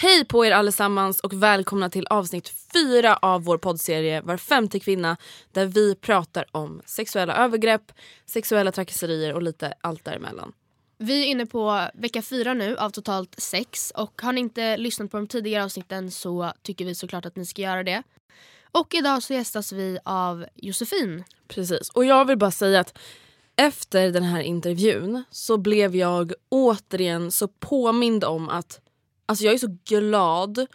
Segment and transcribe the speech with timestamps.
[0.00, 5.16] Hej på er allesammans och välkomna till avsnitt fyra av vår poddserie Var femte kvinna
[5.52, 7.92] där vi pratar om sexuella övergrepp,
[8.26, 10.52] sexuella trakasserier och lite allt däremellan.
[10.98, 15.10] Vi är inne på vecka fyra nu av totalt sex och har ni inte lyssnat
[15.10, 18.02] på de tidigare avsnitten så tycker vi såklart att ni ska göra det.
[18.72, 21.24] Och idag så gästas vi av Josefin.
[21.48, 22.98] Precis, och jag vill bara säga att
[23.56, 28.80] efter den här intervjun så blev jag återigen så påmind om att
[29.28, 30.66] alltså jag är så glad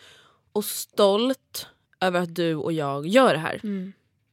[0.54, 1.68] och stolt
[2.02, 3.62] över att du och jag gör det här.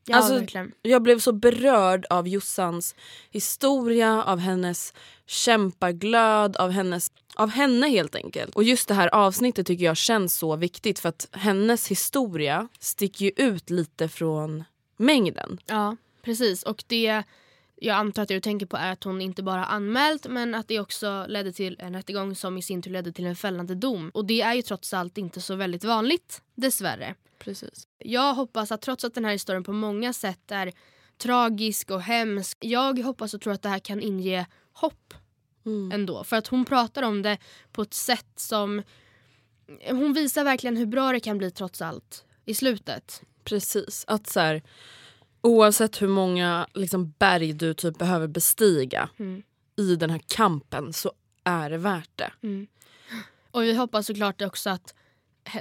[0.04, 0.72] Ja, Alltså, verkligen.
[0.82, 2.94] Jag blev så berörd av Jossans
[3.30, 4.94] historia, av hennes
[5.26, 8.54] kämpaglöd, av, hennes, av henne helt enkelt.
[8.54, 13.24] Och just det här avsnittet tycker jag känns så viktigt för att hennes historia sticker
[13.24, 14.64] ju ut lite från
[14.96, 15.58] mängden.
[15.66, 16.62] Ja, precis.
[16.62, 17.22] Och det
[17.82, 20.68] jag antar att det du tänker på är att hon inte bara anmält men att
[20.68, 24.10] det också ledde till en rättegång som i sin tur ledde till en fällande dom.
[24.14, 27.14] Och det är ju trots allt inte så väldigt vanligt, dessvärre.
[27.38, 27.88] Precis.
[27.98, 30.72] Jag hoppas att trots att den här historien på många sätt är
[31.18, 32.58] tragisk och hemsk.
[32.60, 35.14] Jag hoppas och tror att det här kan inge hopp
[35.92, 36.24] ändå.
[36.24, 37.38] För att hon pratar om det
[37.72, 38.82] på ett sätt som...
[39.88, 43.22] Hon visar verkligen hur bra det kan bli trots allt i slutet.
[43.44, 44.04] Precis.
[44.08, 44.62] Att så här,
[45.42, 49.08] oavsett hur många liksom, berg du typ behöver bestiga
[49.76, 51.12] i den här kampen så
[51.44, 52.30] är det värt det.
[53.50, 54.94] Och vi hoppas såklart också att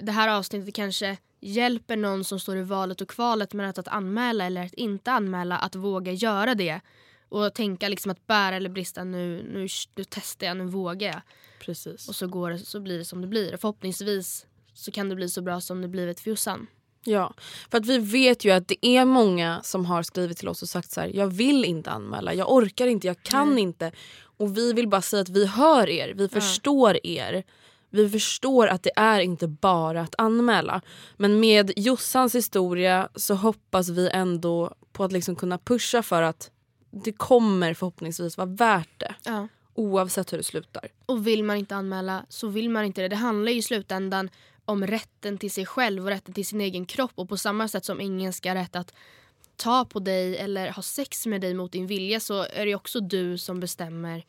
[0.02, 3.88] det här avsnittet kanske hjälper någon som står i valet och kvalet mellan att, att
[3.88, 6.82] anmäla eller att inte anmäla att våga göra det.
[7.30, 11.22] Och tänka liksom att bära eller brista, nu, nu, nu testar jag, nu vågar jag.
[11.60, 12.10] Precis.
[12.10, 13.58] Och så, går det, så blir det som det blir.
[13.58, 16.68] Förhoppningsvis så kan det bli så bra som det blivit för Jossan.
[17.04, 17.34] Ja,
[17.72, 20.70] för att vi vet ju att det är många som har skrivit till oss och
[20.70, 23.92] sagt så här: jag vill inte anmäla, jag orkar inte, jag kan inte.
[24.38, 27.44] Och vi vill bara säga att vi hör er, vi förstår er.
[27.92, 30.82] Vi förstår att det är inte bara att anmäla.
[31.18, 36.52] Men med Jossans historia så hoppas vi ändå på att liksom kunna pusha för att
[36.92, 39.16] det kommer förhoppningsvis vara värt det.
[39.24, 39.48] Ja.
[39.74, 40.88] Oavsett hur det slutar.
[41.06, 43.08] Och vill man inte anmäla så vill man inte det.
[43.08, 44.30] Det handlar ju i slutändan
[44.70, 47.12] om rätten till sig själv och rätten till sin egen kropp.
[47.16, 48.94] Och på samma sätt som ingen ska ha rätt att
[49.56, 53.00] ta på dig eller ha sex med dig mot din vilja så är det också
[53.00, 54.24] du som bestämmer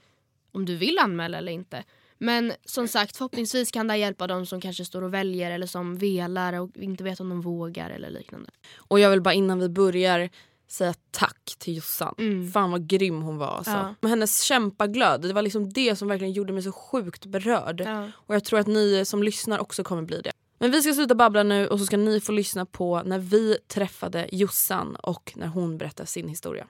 [0.52, 1.84] om du vill anmäla eller inte.
[2.18, 5.66] Men som sagt, förhoppningsvis kan det här hjälpa de som kanske står och väljer eller
[5.66, 8.50] som velar och inte vet om de vågar eller liknande.
[8.76, 10.30] Och jag vill bara innan vi börjar
[10.72, 12.14] säga tack till Jossan.
[12.52, 13.46] Fan vad grym hon var.
[13.46, 13.70] Alltså.
[13.70, 13.94] Ja.
[14.00, 17.80] Men hennes kämpaglöd, det var liksom det som verkligen gjorde mig så sjukt berörd.
[17.80, 18.10] Ja.
[18.14, 20.32] Och jag tror att ni som lyssnar också kommer bli det.
[20.58, 23.58] Men vi ska sluta babbla nu och så ska ni få lyssna på när vi
[23.68, 26.66] träffade Jossan och när hon berättar sin historia.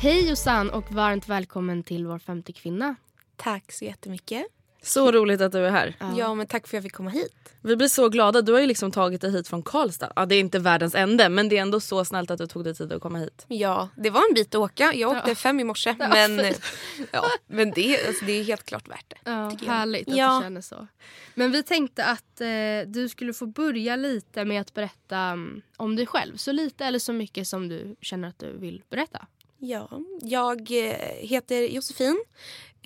[0.00, 2.94] Hej Jossan och varmt välkommen till Vår femte kvinna.
[3.36, 4.46] Tack så jättemycket.
[4.82, 5.94] Så roligt att du är här.
[6.16, 6.34] Ja.
[6.34, 7.52] men tack för att jag fick komma hit.
[7.62, 8.42] Vi blir så glada.
[8.42, 10.12] Du har ju liksom tagit dig hit från Karlstad.
[10.16, 12.64] Ja, det är inte världens ände men det är ändå så snällt att du tog
[12.64, 13.44] dig tid att komma hit.
[13.48, 14.94] Ja, det var en bit att åka.
[14.94, 15.96] Jag åkte fem i morse.
[15.98, 16.54] men
[17.12, 19.30] ja, men det, alltså, det är helt klart värt det.
[19.30, 20.36] Ja, härligt att Ja.
[20.38, 20.86] du känner så.
[21.34, 22.46] Men vi tänkte att eh,
[22.86, 26.36] du skulle få börja lite med att berätta mm, om dig själv.
[26.36, 29.26] Så lite eller så mycket som du känner att du vill berätta.
[29.60, 29.88] Ja,
[30.20, 32.24] jag eh, heter Josefin.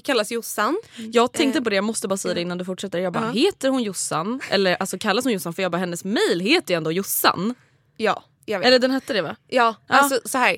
[0.04, 0.80] Kallas Jossan.
[1.12, 2.98] Jag tänkte på det, jag måste bara säga det innan du fortsätter.
[2.98, 3.32] Jag bara, Ja.
[3.32, 4.40] heter hon Jossan?
[4.50, 5.54] Eller alltså kallas hon Jossan?
[5.54, 7.54] För jag bara, hennes mail heter ju ändå Jossan.
[7.96, 8.66] Ja, jag vet.
[8.68, 9.36] Eller den hette det va?
[9.48, 10.56] Ja, alltså så här.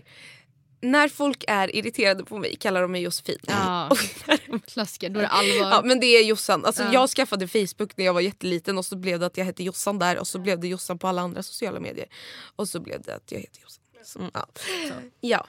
[0.81, 3.39] När folk är irriterade på mig kallar de mig Josefin.
[3.47, 3.91] Ja.
[4.67, 5.71] Klassiker, då är det allvar.
[5.71, 6.65] Ja men det är Jossan.
[6.65, 6.93] Alltså, Ja.
[6.93, 9.99] Jag skaffade Facebook när jag var jätteliten och så blev det att jag hette Jossan
[9.99, 12.07] där och så blev det Jossan på alla andra sociala medier.
[12.57, 13.81] Och så blev det att jag heter Jossan.
[14.05, 14.47] Så, ja.
[15.21, 15.47] Ja.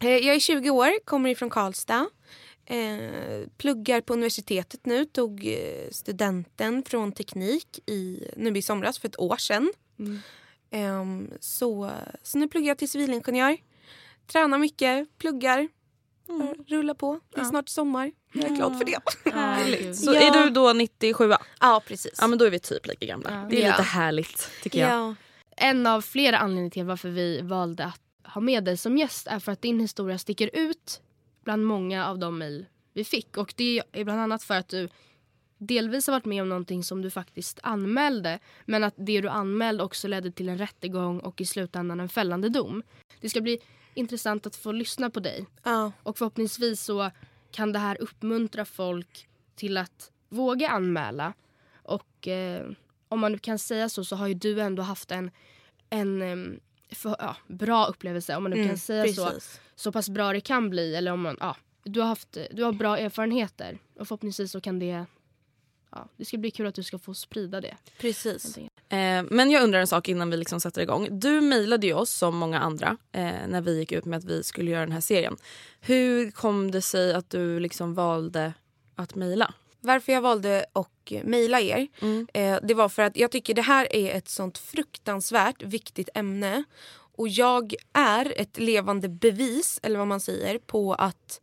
[0.00, 2.06] Eh, Jag är 20 år, kommer ifrån Karlstad.
[2.66, 9.08] Eh, pluggar på universitetet nu, tog eh, studenten från teknik i, nu i somras för
[9.08, 9.72] ett år sedan.
[10.70, 11.90] Ehm, så,
[12.22, 13.56] så nu pluggar jag till civilingenjör.
[14.32, 15.68] Tränar mycket, pluggar,
[16.68, 17.20] rullar på.
[17.34, 18.12] Det är snart sommar.
[18.32, 18.98] Jag är glad för det.
[19.96, 20.20] Så Ja.
[20.20, 22.12] är du då 97 Ja precis.
[22.20, 23.30] Ja men då är vi typ lika gamla.
[23.30, 23.46] Ja.
[23.50, 24.90] Det är lite härligt tycker jag.
[24.90, 25.14] ja.
[25.56, 28.00] En av flera anledningar till varför vi valde att
[28.34, 31.00] ha med dig som gäst är för att din historia sticker ut
[31.44, 33.36] bland många av de mejl vi fick.
[33.36, 34.88] Och det är bland annat för att du
[35.58, 39.84] delvis har varit med om någonting som du faktiskt anmälde men att det du anmälde
[39.84, 42.82] också ledde till en rättegång och i slutändan en fällande dom.
[43.20, 43.58] Det ska bli
[43.94, 45.92] intressant att få lyssna på dig Ja.
[46.02, 47.10] och förhoppningsvis så
[47.50, 51.32] kan det här uppmuntra folk till att våga anmäla.
[51.74, 52.66] Och eh,
[53.08, 55.30] om man nu kan säga så så har ju du ändå haft en,
[55.90, 56.60] en
[56.90, 59.22] för, ja, bra upplevelse om man nu kan säga så.
[59.22, 59.60] Mm, precis.
[59.76, 60.94] Så pass bra det kan bli.
[60.94, 64.78] Eller om man, ja, du, har haft, du har bra erfarenheter och förhoppningsvis så kan
[64.78, 65.06] det
[65.90, 67.76] Ja, det ska bli kul att du ska få sprida det.
[67.98, 68.58] Precis.
[68.88, 71.08] Eh, men jag undrar en sak innan vi liksom sätter igång.
[71.20, 74.42] Du mejlade ju oss som många andra eh, när vi gick ut med att vi
[74.42, 75.36] skulle göra den här serien.
[75.80, 78.52] Hur kom det sig att du liksom valde
[78.94, 79.54] att mejla?
[79.80, 82.28] Varför jag valde att mejla er Mm.
[82.34, 86.64] eh, det var för att jag tycker det här är ett sånt fruktansvärt viktigt ämne.
[87.18, 91.40] Och jag är ett levande bevis, eller vad man säger, på att,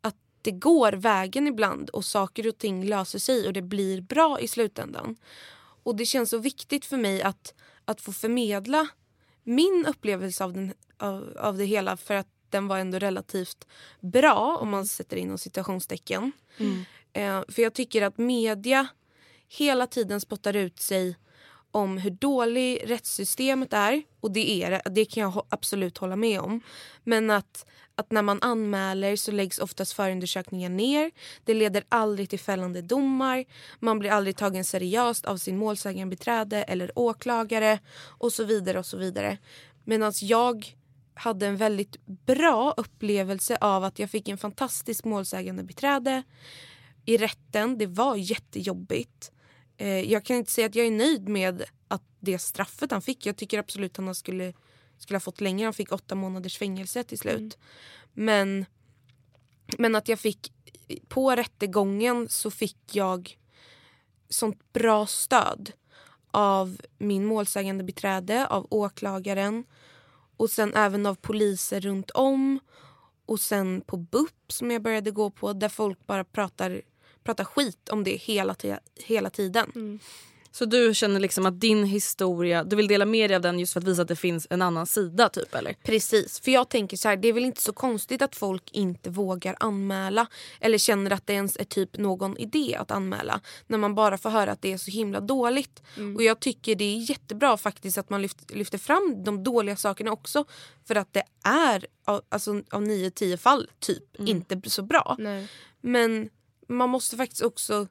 [0.00, 4.40] att det går vägen ibland och saker och ting löser sig och det blir bra
[4.40, 5.16] i slutändan.
[5.82, 7.54] Och det känns så viktigt för mig att,
[7.84, 8.88] att få förmedla
[9.42, 13.66] min upplevelse av, den, av, av det hela för att den var ändå relativt
[14.00, 16.32] bra om man sätter in citationstecken.
[17.16, 18.86] Eh, för jag tycker att media
[19.48, 21.16] hela tiden spottar ut sig
[21.70, 24.02] om hur dålig rättssystemet är.
[24.20, 26.60] Och det är det, det kan jag absolut hålla med om.
[27.04, 31.10] Men att, att när man anmäler så läggs oftast förundersökningen ner.
[31.44, 33.44] Det leder aldrig till fällande domar.
[33.80, 37.78] Man blir aldrig tagen seriöst av sin målsägandebiträde eller åklagare
[38.18, 39.38] och så vidare och så vidare.
[39.84, 40.66] Medan jag
[41.14, 46.22] hade en väldigt bra upplevelse av att jag fick en fantastisk målsägandebiträde
[47.06, 47.78] i rätten.
[47.78, 49.32] Det var jättejobbigt.
[49.76, 53.26] Eh, jag kan inte säga att jag är nöjd med att det straffet han fick.
[53.26, 54.52] Jag tycker absolut han skulle,
[54.98, 55.66] skulle ha fått längre.
[55.66, 57.58] Han fick åtta månaders fängelse till slut.
[58.12, 58.66] Men,
[59.78, 60.52] men att jag fick
[61.08, 63.38] på rättegången så fick jag
[64.28, 65.72] sånt bra stöd
[66.30, 69.64] av min målsägande beträde, av åklagaren
[70.36, 72.60] och sen även av poliser runt om
[73.26, 76.82] och sen på BUP som jag började gå på där folk bara pratar,
[77.26, 78.56] pratar skit om det hela,
[78.94, 80.00] hela tiden.
[80.56, 83.72] Så du känner liksom att din historia, du vill dela med dig av den just
[83.72, 85.76] för att visa att det finns en annan sida typ eller?
[85.82, 89.10] Precis, för jag tänker så här, det är väl inte så konstigt att folk inte
[89.10, 90.26] vågar anmäla
[90.60, 94.30] eller känner att det ens är typ någon idé att anmäla när man bara får
[94.30, 95.82] höra att det är så himla dåligt.
[96.16, 100.12] Och jag tycker det är jättebra faktiskt att man lyft, lyfter fram de dåliga sakerna
[100.12, 100.44] också
[100.84, 105.16] för att det är av, alltså, av 9-10 fall typ inte så bra.
[105.18, 105.48] Nej.
[105.80, 106.28] Men
[106.66, 107.88] man måste faktiskt också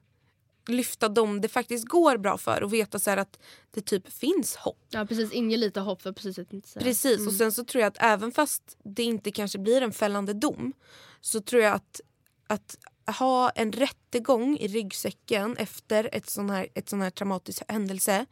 [0.68, 3.38] lyfta dem det faktiskt går bra för och veta så här att
[3.70, 4.86] det typ finns hopp.
[4.88, 5.32] Ja, precis.
[5.32, 6.84] Inge lite hopp för precis att inte säga.
[6.84, 10.32] Precis, och sen så tror jag att även fast det inte kanske blir en fällande
[10.32, 10.72] dom
[11.20, 12.00] så tror jag att,
[12.46, 12.76] att
[13.18, 18.26] ha en rättegång i ryggsäcken efter ett sån här, ett sån här traumatisk händelse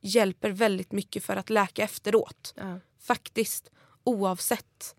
[0.00, 2.54] hjälper väldigt mycket för att läka efteråt.
[2.56, 2.80] Ja.
[3.00, 3.70] Faktiskt,
[4.04, 4.94] oavsett.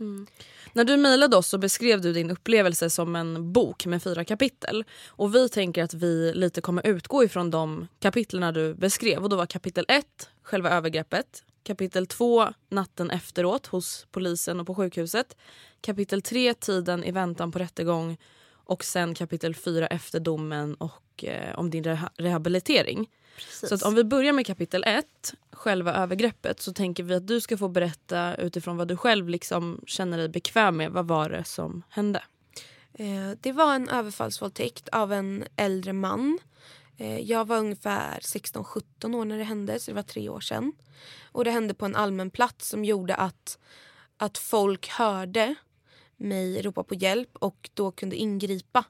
[0.00, 0.26] Mm.
[0.72, 4.84] När du mejlade oss så beskrev du din upplevelse som en bok med fyra kapitel.
[5.06, 9.22] Och vi tänker att vi lite kommer utgå ifrån de kapitlen du beskrev.
[9.22, 10.04] Och då var kapitel 1
[10.42, 11.44] själva övergreppet.
[11.62, 15.36] Kapitel 2 natten efteråt hos polisen och på sjukhuset.
[15.80, 18.16] Kapitel 3 tiden i väntan på rättegång
[18.66, 23.10] och sen kapitel 4 efter domen och eh, om din reha rehabilitering.
[23.38, 25.06] Så att om vi börjar med kapitel 1,
[25.52, 29.80] själva övergreppet, så tänker vi att du ska få berätta utifrån vad du själv liksom
[29.86, 30.92] känner dig bekväm med.
[30.92, 32.22] Vad var det som hände?
[32.92, 36.38] Eh, det var en överfallsvåldtäkt av en äldre man.
[36.96, 40.72] Eh, jag var ungefär 16-17 år när det hände, så det var tre år sedan.
[41.32, 43.58] Och det hände på en allmän plats som gjorde att,
[44.16, 45.54] att folk hörde
[46.16, 48.84] mig ropa på hjälp och då kunde ingripa.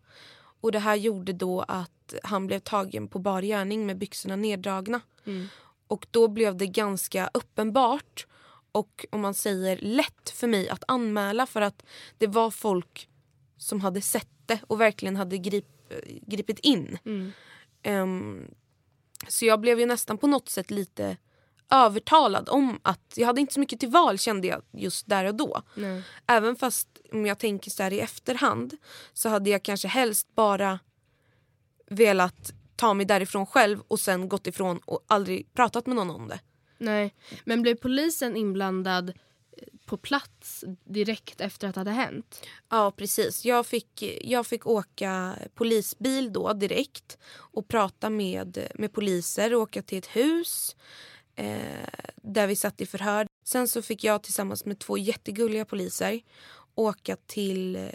[0.60, 5.00] Och det här gjorde då att han blev tagen på bar gärning med byxorna neddragna.
[5.24, 5.48] Mm.
[5.86, 8.26] Och då blev det ganska uppenbart
[8.72, 11.86] och om man säger lätt för mig att anmäla för att
[12.18, 13.08] det var folk
[13.56, 15.92] som hade sett det och verkligen hade grip,
[16.22, 16.98] gripit in.
[17.04, 17.32] Mm.
[17.82, 18.54] Ehm,
[19.28, 21.16] så jag blev ju nästan på något sätt lite
[21.70, 25.34] övertalad om att jag hade inte så mycket till val kände jag just där och
[25.34, 25.62] då.
[25.74, 26.02] Nej.
[26.26, 28.76] Även fast om jag tänker så här i efterhand
[29.12, 30.78] så hade jag kanske helst bara
[31.90, 36.28] velat ta mig därifrån själv och sen gått ifrån och aldrig pratat med någon om
[36.28, 36.40] det.
[36.78, 37.14] Nej.
[37.44, 39.14] Men blev polisen inblandad eh,
[39.86, 42.46] på plats direkt efter att det hade hänt?
[42.68, 43.44] Ja precis.
[43.44, 49.82] Jag fick, jag fick åka polisbil då direkt och prata med, med poliser och åka
[49.82, 50.76] till ett hus
[51.36, 53.26] eh, där vi satt i förhör.
[53.44, 56.20] Sen så fick jag tillsammans med två jättegulliga poliser
[56.74, 57.90] åka till eh,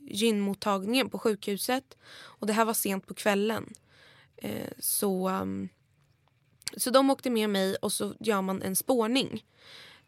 [0.00, 1.96] gynmottagningen på sjukhuset.
[2.14, 3.74] Och det här var sent på kvällen.
[4.36, 5.68] Eh, så, um,
[6.76, 9.44] så de åkte med mig och så gör man en spårning.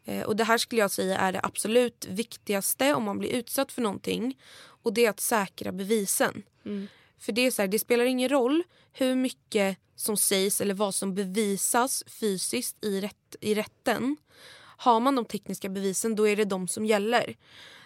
[0.05, 3.71] Eh, och det här skulle jag säga är det absolut viktigaste om man blir utsatt
[3.71, 4.39] för någonting.
[4.59, 6.43] Och det är att säkra bevisen.
[6.65, 6.87] Mm.
[7.19, 10.95] För det är så här, det spelar ingen roll hur mycket som sägs eller vad
[10.95, 14.17] som bevisas fysiskt i, rätt, i rätten.
[14.77, 17.35] Har man de tekniska bevisen då är det de som gäller.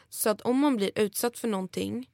[0.09, 2.09] Så att om man blir utsatt för någonting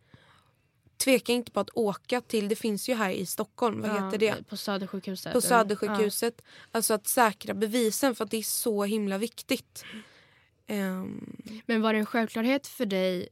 [0.97, 4.17] tveka inte på att åka till, det finns ju här i Stockholm, vad Ja, heter
[4.17, 4.49] det?
[4.49, 5.33] På Södersjukhuset.
[5.33, 5.41] På?
[5.41, 6.41] Södersjukhuset.
[6.71, 9.83] Alltså att säkra bevisen för att det är så himla viktigt.
[10.65, 11.07] Ja.
[11.65, 13.29] Men var det en självklarhet för dig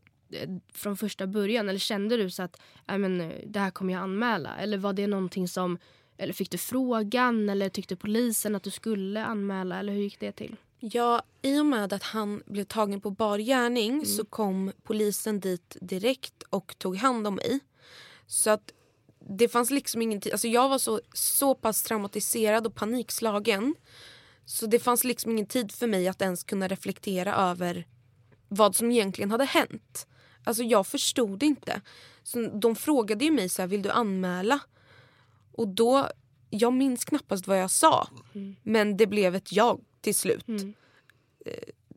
[0.73, 1.69] från första början?
[1.69, 4.55] Eller kände du så att "Nej, men, eh, det här kommer jag anmäla?
[4.57, 5.77] Eller var det någonting som...
[6.17, 7.49] Eller fick du frågan?
[7.49, 9.79] Eller tyckte polisen att du skulle anmäla?
[9.79, 10.55] Eller hur gick det till?
[10.79, 15.77] Ja, i och med att han blev tagen på bar gärning så kom polisen dit
[15.81, 17.59] direkt och tog hand om mig.
[18.27, 18.73] Så att
[19.29, 20.31] det fanns liksom ingen tid.
[20.31, 23.75] Alltså jag var så, så pass traumatiserad och panikslagen.
[24.45, 27.87] Så det fanns liksom ingen tid för mig att ens kunna reflektera över
[28.47, 30.07] vad som egentligen hade hänt.
[30.45, 31.81] Alltså jag förstod inte.
[32.23, 34.59] Så de frågade ju mig så här, vill du anmäla?
[35.51, 36.09] Och då,
[36.49, 38.07] jag minns knappast vad jag sa.
[38.63, 40.47] Men det blev ett ja till slut.
[40.47, 40.73] Mm.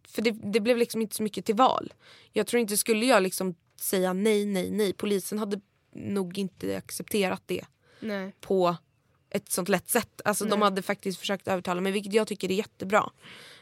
[0.04, 1.92] För det, det blev liksom inte så mycket till val.
[2.32, 4.92] Jag tror inte, skulle jag liksom säga nej, nej, nej.
[4.92, 5.60] Polisen hade
[5.92, 7.64] nog inte accepterat det
[8.00, 8.32] Nej.
[8.40, 8.76] på
[9.30, 10.20] ett sånt lätt sätt.
[10.24, 10.66] Alltså de Nej.
[10.66, 13.10] hade faktiskt försökt övertala mig vilket jag tycker är jättebra.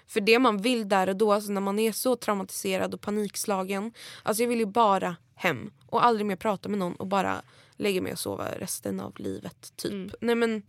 [0.06, 3.92] För det man vill där och då, alltså när man är så traumatiserad och panikslagen.
[4.22, 7.42] Alltså jag vill ju bara hem och aldrig mer prata med någon och bara
[7.76, 9.72] lägga mig och sova resten av livet.
[9.76, 9.92] typ.
[9.92, 10.10] Mm.
[10.20, 10.62] Nej men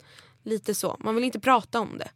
[0.44, 0.98] lite så.
[1.00, 2.10] Man vill inte prata om det.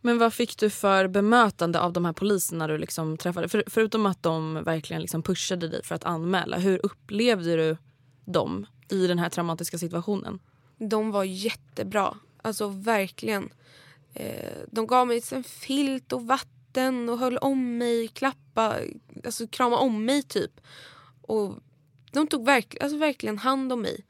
[0.00, 3.48] Men vad fick du för bemötande av de här poliserna du liksom träffade?
[3.48, 6.58] För, förutom att de verkligen liksom pushade dig för att anmäla.
[6.58, 7.76] Hur upplevde du
[8.24, 10.38] dem i den här traumatiska situationen?
[10.78, 12.16] De var jättebra.
[12.42, 13.50] Alltså verkligen.
[14.18, 18.76] Eh, de gav mig en filt och vatten och höll om mig, klappa,
[19.24, 20.60] alltså krama om mig typ.
[21.22, 21.54] Och
[22.12, 24.04] de tog verk, alltså verkligen hand om mig.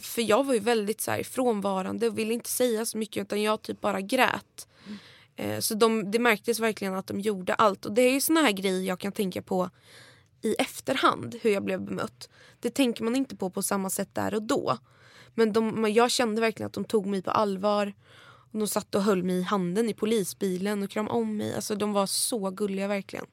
[0.00, 3.42] För jag var ju väldigt så här, frånvarande och ville inte säga så mycket utan
[3.42, 4.68] jag typ bara grät.
[5.36, 7.86] Eh, så de, det märktes verkligen att de gjorde allt.
[7.86, 9.70] Och det är ju såna här grejer jag kan tänka på
[10.42, 12.28] i efterhand hur jag blev bemött.
[12.60, 14.78] Det tänker man inte på på samma sätt där och då.
[15.34, 17.94] Men de, jag kände verkligen att de tog mig på allvar.
[18.52, 21.54] Och de satt och höll mig i handen i polisbilen och kramade om mig.
[21.54, 23.26] Alltså de var så gulliga verkligen.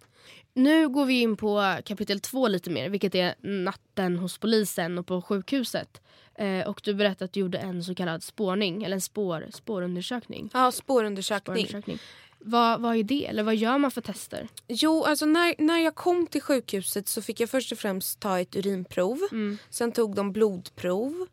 [0.54, 5.08] Nu går vi in på kapitel två lite mer, vilket är natten hos polisen och
[5.08, 6.02] på sjukhuset.
[6.36, 10.50] Eh, och du berättade att du gjorde en så kallad spårning, eller en spår, spårundersökning.
[10.54, 11.66] Ja, spårundersökning.
[11.68, 12.00] spårundersökning.
[12.40, 13.26] Vad, vad är det?
[13.26, 14.48] Eller vad gör man för tester?
[14.68, 18.40] Jo, alltså när, när jag kom till sjukhuset så fick jag först och främst ta
[18.40, 19.20] ett urinprov.
[19.32, 19.58] Mm.
[19.70, 21.28] Sen tog de blodprov.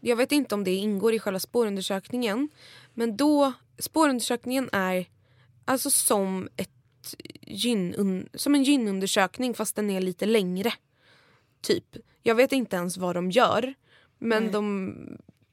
[0.00, 2.48] Jag vet inte om det ingår i själva spårundersökningen.
[2.94, 5.06] Men då, spårundersökningen är
[5.64, 6.70] alltså som, ett
[7.40, 10.72] gyn, som en gynundersökning fast den är lite längre.
[11.62, 11.96] Typ.
[12.22, 13.74] Jag vet inte ens vad de gör.
[14.18, 14.52] Men Nej.
[14.52, 14.94] de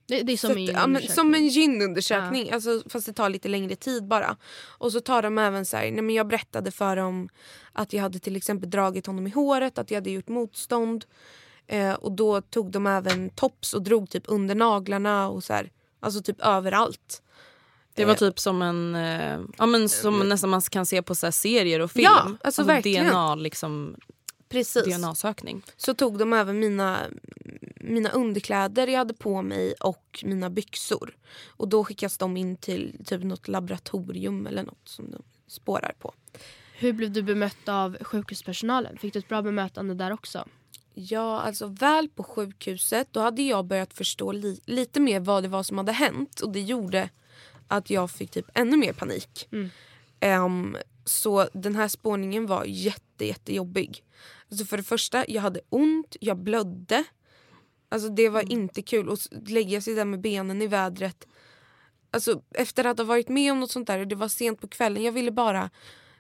[0.06, 2.54] Det, det är som en ja, men, som en gynundersökning, Ja.
[2.54, 4.38] alltså, fast det tar lite längre tid bara.
[4.68, 7.30] Och så tar de även så här, nej men jag berättade för dem
[7.74, 11.06] att jag hade till exempel dragit honom i håret, att jag hade gjort motstånd.
[11.68, 15.72] Eh, och då tog de även tops och drog typ under naglarna och så här.
[16.00, 17.22] Alltså typ överallt.
[17.98, 21.16] Det var Eh, typ som en, eh, ja men som nästan man kan se på
[21.16, 22.04] så här serier och film.
[22.04, 23.06] Ja, alltså verkligen.
[23.08, 23.96] DNA liksom,
[24.50, 24.84] Precis.
[24.98, 25.62] DNA-sökning.
[25.78, 26.98] Så tog de även mina,
[27.76, 31.16] mina underkläder jag hade på mig och mina byxor.
[31.48, 36.14] Och då skickas de in till typ något laboratorium eller något som de spårar på.
[36.80, 38.98] Hur blev du bemött av sjukhuspersonalen?
[38.98, 40.46] Fick du ett bra bemötande där också?
[40.94, 45.50] Ja, alltså väl på sjukhuset då hade jag börjat förstå li- lite mer vad det
[45.50, 47.10] var som hade hänt och det gjorde
[47.68, 49.48] att jag fick typ ännu mer panik.
[50.20, 54.04] Ehm, så den här spårningen var jätte, jättejobbig.
[54.52, 57.04] Alltså för det första, jag hade ont, jag blödde.
[57.90, 59.10] Alltså det var inte kul.
[59.10, 61.28] Och lägga sig där med benen i vädret.
[62.12, 64.68] Alltså efter att ha varit med om något sånt där och det var sent på
[64.68, 65.04] kvällen.
[65.04, 65.70] Jag ville bara,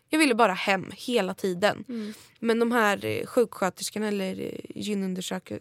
[0.10, 1.84] jag ville bara hem hela tiden.
[2.40, 5.60] Men de här eh, sjuksköterskorna eller eh, gynundersökare,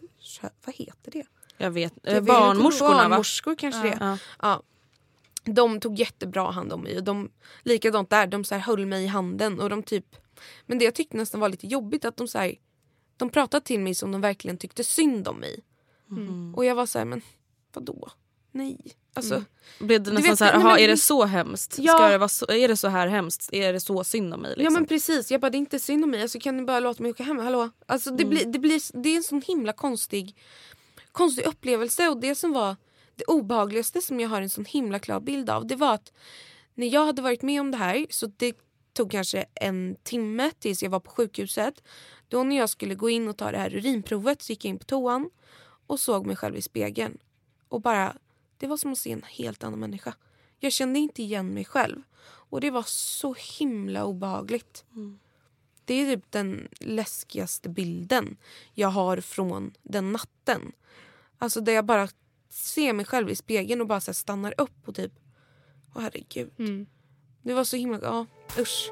[0.65, 1.25] vad heter det?
[1.57, 1.93] Jag vet.
[2.01, 2.23] Jag
[2.91, 3.07] Eh?
[3.09, 3.97] Barnmorskor kanske det.
[3.99, 4.17] Ja.
[4.41, 4.63] Ja.
[5.47, 6.97] De tog jättebra hand om mig.
[6.97, 7.31] Och de,
[7.63, 9.59] likadant där, de så här höll mig i handen.
[9.59, 10.15] Och de typ,
[10.65, 12.55] men det jag tyckte nästan var lite jobbigt att de så här,
[13.17, 15.63] de pratade till mig som de verkligen tyckte synd om mig.
[16.55, 17.21] Och jag var så här, men
[17.73, 18.09] vadå?
[18.51, 18.77] Nej.
[19.13, 19.43] Alltså,
[19.79, 21.75] Blev det nästan vet, så här, nej, aha, men- är det så hemskt?
[21.79, 21.93] Ja.
[21.93, 23.49] Ska det vara så, är det så här hemskt?
[23.53, 24.49] Är det så synd om mig?
[24.49, 24.63] Liksom?
[24.63, 26.21] Ja men precis, jag bara det är inte synd om mig.
[26.21, 27.37] Alltså, kan ni bara låta mig åka hem?
[27.39, 27.69] Hallå?
[27.85, 30.35] Alltså, det, blir, det, blir, det är en sån himla konstig,
[31.11, 32.75] konstig upplevelse och det som var
[33.17, 36.13] det obehagligaste som jag har en sån himla klar bild av det var att
[36.73, 38.57] när jag hade varit med om det här så det
[38.93, 41.83] tog kanske en timme tills jag var på sjukhuset.
[42.27, 44.79] Då när jag skulle gå in och ta det här urinprovet så gick jag in
[44.79, 45.29] på toan
[45.87, 47.17] och såg mig själv i spegeln.
[47.69, 48.17] Och bara,
[48.57, 50.13] det var som att se en helt annan människa.
[50.59, 52.01] Jag kände inte igen mig själv.
[52.49, 54.85] Och det var så himla obehagligt.
[55.85, 58.37] Det är typ den läskigaste bilden
[58.73, 60.71] jag har från den natten.
[61.37, 62.07] Alltså där jag bara
[62.57, 65.11] ser mig själv i spegeln och bara så stannar upp och typ,
[65.95, 66.51] åh herregud.
[66.59, 66.85] Mm.
[67.41, 68.25] Det var så himla, ja
[68.59, 68.91] usch.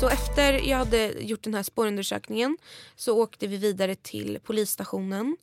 [0.00, 2.58] Så efter jag hade gjort den här spårundersökningen
[2.96, 5.36] så åkte vi vidare till polisstationen.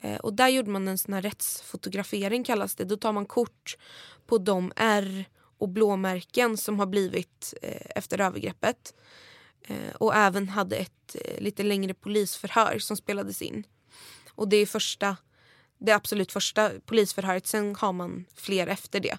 [0.00, 2.84] Eh, och där gjorde man en sån här rättsfotografering kallas det.
[2.84, 3.76] Då tar man kort
[4.26, 5.24] på de R
[5.58, 8.94] och blåmärken som har blivit eh, efter övergreppet.
[9.62, 13.64] Eh, och även hade ett eh, lite längre polisförhör som spelades in.
[14.30, 15.16] Och det är första,
[15.78, 17.46] det absolut första polisförhöret.
[17.46, 19.18] Sen har man fler efter det.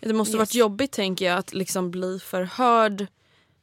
[0.00, 0.38] Det måste Yes.
[0.38, 3.06] varit jobbigt tänker jag att liksom bli förhörd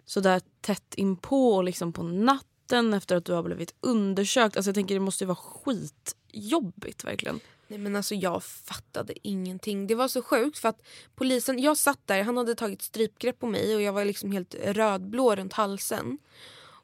[0.06, 4.58] sådär tätt inpå och liksom på natten efter att du har blivit undersökt.
[4.58, 7.40] Alltså jag tänker det måste ju vara skitjobbigt verkligen.
[7.70, 9.88] Nej men alltså jag fattade ingenting.
[9.88, 10.82] Det var så sjukt för att
[11.16, 14.56] polisen, jag satt där, han hade tagit strypgrepp på mig och jag var liksom helt
[14.56, 16.18] rödblå runt halsen.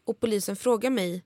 [0.06, 1.24] Och polisen frågade mig,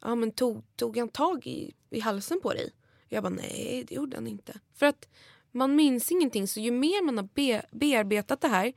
[0.00, 2.72] ja men tog, tog han tag i, i halsen på dig?
[3.08, 4.60] Jag bara nej det gjorde han inte.
[4.74, 5.08] För att
[5.52, 8.72] man minns ingenting så ju mer man har be, bearbetat det här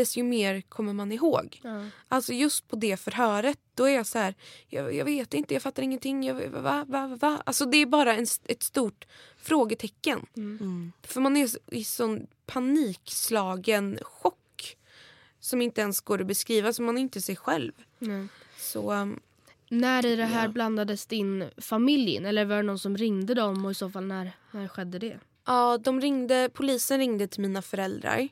[0.00, 1.60] desto mer kommer man ihåg.
[2.08, 4.34] Alltså just på det förhöret då är jag så här,
[4.68, 6.24] jag, jag vet inte, jag fattar ingenting.
[6.24, 7.42] Jag, va, va, va?
[7.46, 10.26] Alltså det är bara en, ett stort frågetecken.
[11.02, 14.76] För man är i sån panikslagen chock
[15.40, 17.72] som inte ens går att beskriva, så man är inte sig själv.
[17.98, 18.26] Nej.
[18.58, 19.20] Så um,
[19.68, 20.48] När i det här Ja.
[20.52, 22.26] blandades din familj in?
[22.26, 25.18] Eller var det någon som ringde dem och i så fall när, när skedde det?
[25.46, 28.28] ja, de ringde, polisen ringde till mina föräldrar.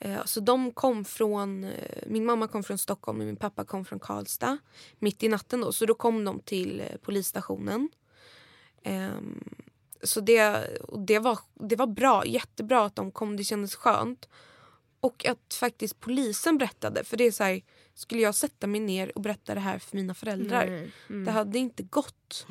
[0.00, 3.84] Eh, Så de kom från, eh, min mamma kom från Stockholm och min pappa kom
[3.84, 4.58] från Karlstad.
[4.98, 7.88] Mitt i natten då, så då kom de till eh, polisstationen.
[8.82, 9.44] Ehm,
[10.02, 10.66] Så det,
[11.06, 14.28] det, var, det var bra, jättebra att de kom, det kändes skönt.
[15.00, 17.62] Och att faktiskt polisen berättade, för det är så här,
[17.94, 20.66] skulle jag sätta mig ner och berätta det här för mina föräldrar?
[20.66, 20.92] Nej.
[21.10, 21.24] Mm.
[21.24, 22.46] Det hade inte gått.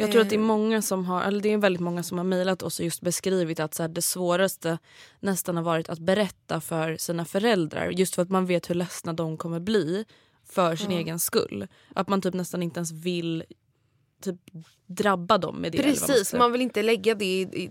[0.00, 0.44] Jag tror att det är Eh.
[0.44, 3.60] många som har, eller det är väldigt många som har mejlat oss och just beskrivit
[3.60, 4.78] att så här, det svåraste
[5.20, 7.90] nästan har varit att berätta för sina föräldrar.
[7.90, 10.04] Just för att man vet hur ledsna de kommer bli
[10.44, 11.66] för sin egen skull.
[11.94, 13.44] Att man typ nästan inte ens vill
[14.22, 14.36] typ
[14.86, 15.78] drabba dem med det.
[15.78, 16.38] man Precis, säga.
[16.38, 17.70] man vill inte lägga det i, i,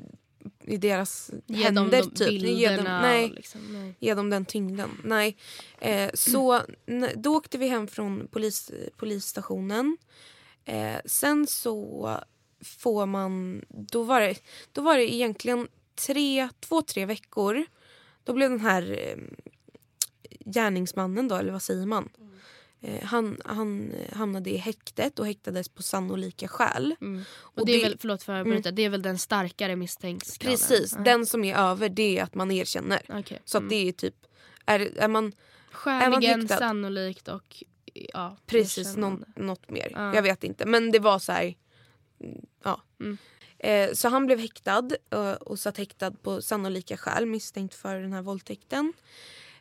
[0.65, 2.01] i deras Ge dem händer.
[2.03, 2.31] de typ.
[2.31, 2.37] Ge
[2.67, 3.01] dem, bilderna.
[3.01, 3.95] nej, Liksom, nej.
[3.99, 4.89] ge dem den tyngden.
[5.03, 5.37] Nej.
[5.79, 9.97] Eh, så n- då åkte vi hem från polis, polisstationen.
[10.67, 12.09] Eh, sen så
[12.63, 13.65] får man...
[13.69, 14.35] Då var, det,
[14.71, 15.67] då var det egentligen
[16.07, 17.65] tre, två, tre veckor.
[18.23, 19.17] Då blev den här eh,
[20.45, 22.09] gärningsmannen, då, eller vad säger man?
[22.81, 26.95] Eh, han, han hamnade i häktet och häktades på sannolika skäl.
[27.01, 27.23] Mm.
[27.31, 29.75] Och, Och det, är väl, förlåt för att jag bryter, det är väl den starkare
[29.75, 30.57] misstänksgraden?
[30.57, 31.03] Precis, Ja.
[31.03, 33.01] den som är över det är att man erkänner.
[33.09, 33.41] Okej.
[33.45, 33.69] Så Mm.
[33.69, 34.15] det är typ,
[34.65, 35.33] är, är man
[35.71, 37.63] Skäligen, sannolikt och
[38.13, 39.91] ja, precis någon, något mer.
[39.93, 40.15] Ja.
[40.15, 41.55] Jag vet inte men det var så här.
[42.63, 42.81] Ja.
[42.99, 43.17] Mm.
[43.59, 48.13] Eh, så han blev häktad eh, och satt häktad på sannolika skäl misstänkt för den
[48.13, 48.93] här våldtäkten.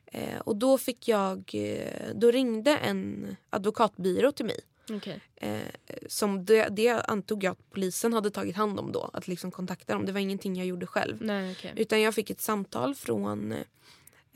[0.06, 4.60] Eh, och då fick jag, eh, då ringde en advokatbyrå till mig.
[4.90, 5.20] Okej.
[5.36, 5.60] Eh,
[6.08, 9.10] som det, det antog jag att polisen hade tagit hand om då.
[9.12, 10.06] Att liksom kontakta dem.
[10.06, 11.16] Det var ingenting jag gjorde själv.
[11.20, 11.72] Nej, okej.
[11.76, 13.54] Utan jag fick ett samtal från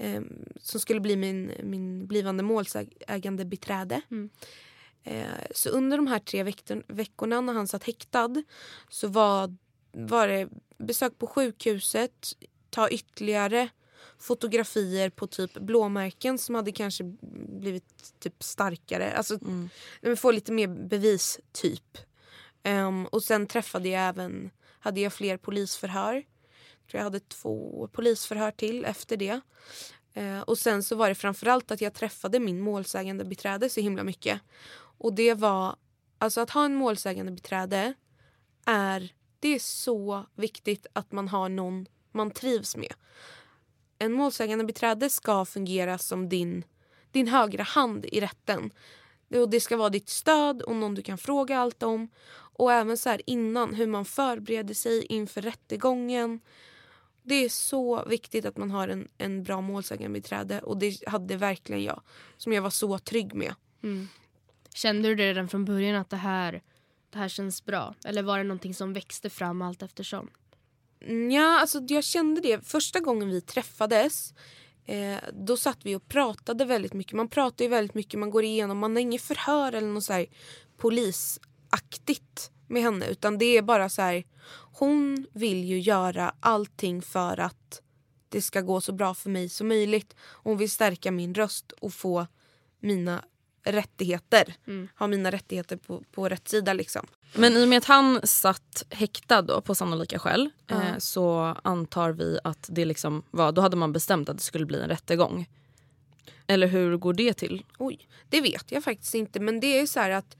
[0.00, 0.22] eh,
[0.60, 4.00] som skulle bli min, min blivande målsägande beträde.
[4.10, 4.30] Mm.
[5.04, 6.52] Eh, så under de här tre
[6.86, 8.42] veckorna när han satt häktad
[8.88, 9.56] så var,
[9.92, 12.32] var det besök på sjukhuset,
[12.70, 13.68] ta ytterligare
[14.18, 17.04] fotografier på typ blåmärken som hade kanske
[17.60, 19.12] blivit typ starkare.
[19.12, 19.38] Alltså
[20.02, 20.16] mm.
[20.16, 21.98] få lite mer bevis typ.
[22.62, 26.24] Ehm, och sen träffade jag även, hade jag fler polisförhör.
[26.90, 29.40] Jag tror jag hade två polisförhör till efter det.
[30.14, 34.02] Eh, och sen så var det framförallt att jag träffade min målsägande beträde så himla
[34.02, 34.40] mycket.
[34.98, 35.76] Och det var,
[36.18, 37.94] alltså att ha en målsägande beträde
[38.66, 42.94] är, det är så viktigt att man har någon man trivs med.
[43.98, 46.64] En målsägande beträde ska fungera som din,
[47.10, 48.70] din högra hand i rätten.
[49.34, 52.08] Och det ska vara ditt stöd och någon du kan fråga allt om.
[52.60, 56.40] Och även så här innan, hur man förbereder sig inför rättegången.
[57.22, 61.82] Det är så viktigt att man har en, en bra målsägandebiträde och det hade verkligen
[61.82, 62.02] jag.
[62.36, 63.54] Som jag var så trygg med.
[63.82, 64.08] Mm.
[64.74, 66.62] Kände du det redan från början att det här,
[67.10, 67.94] det här känns bra?
[68.04, 70.30] Eller var det någonting som växte fram allt eftersom?
[71.32, 72.66] Ja, alltså jag kände det.
[72.66, 74.34] Första gången vi träffades
[74.84, 77.12] eh, då satt vi och pratade väldigt mycket.
[77.12, 80.12] Man pratar ju väldigt mycket, man går igenom, man har inget förhör eller något så
[80.12, 80.26] här
[80.76, 83.06] polisaktigt med henne.
[83.06, 84.24] Utan det är bara så här,
[84.72, 87.82] hon vill ju göra allting för att
[88.28, 90.14] det ska gå så bra för mig som möjligt.
[90.20, 92.26] Hon vill stärka min röst och få
[92.80, 93.24] mina
[93.64, 94.54] rättigheter.
[94.98, 97.06] Ha mina rättigheter på, på rätt sida liksom.
[97.34, 102.10] Men i och med att han satt häktad då på sannolika skäl eh, så antar
[102.10, 105.48] vi att det liksom var, då hade man bestämt att det skulle bli en rättegång.
[106.46, 107.64] Eller hur går det till?
[107.78, 109.40] Oj, det vet jag faktiskt inte.
[109.40, 110.36] Men det är så här att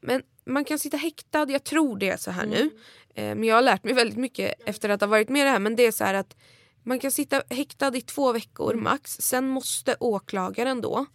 [0.00, 2.70] men man kan sitta häktad, jag tror det är så här nu.
[3.14, 5.50] Eh, men jag har lärt mig väldigt mycket efter att ha varit med i det
[5.50, 5.58] här.
[5.58, 6.36] Men det är så här att
[6.82, 9.16] man kan sitta häktad i två veckor max.
[9.20, 11.06] Sen måste åklagaren då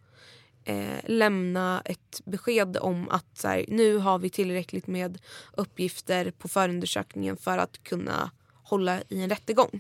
[0.64, 5.22] eh, lämna ett besked om att så här, nu har vi tillräckligt med
[5.54, 8.32] uppgifter på förundersökningen för att kunna
[8.64, 9.80] hålla i en rättegång.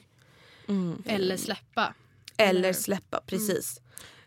[1.05, 1.93] Eller släppa?
[2.37, 3.81] Eller släppa, precis.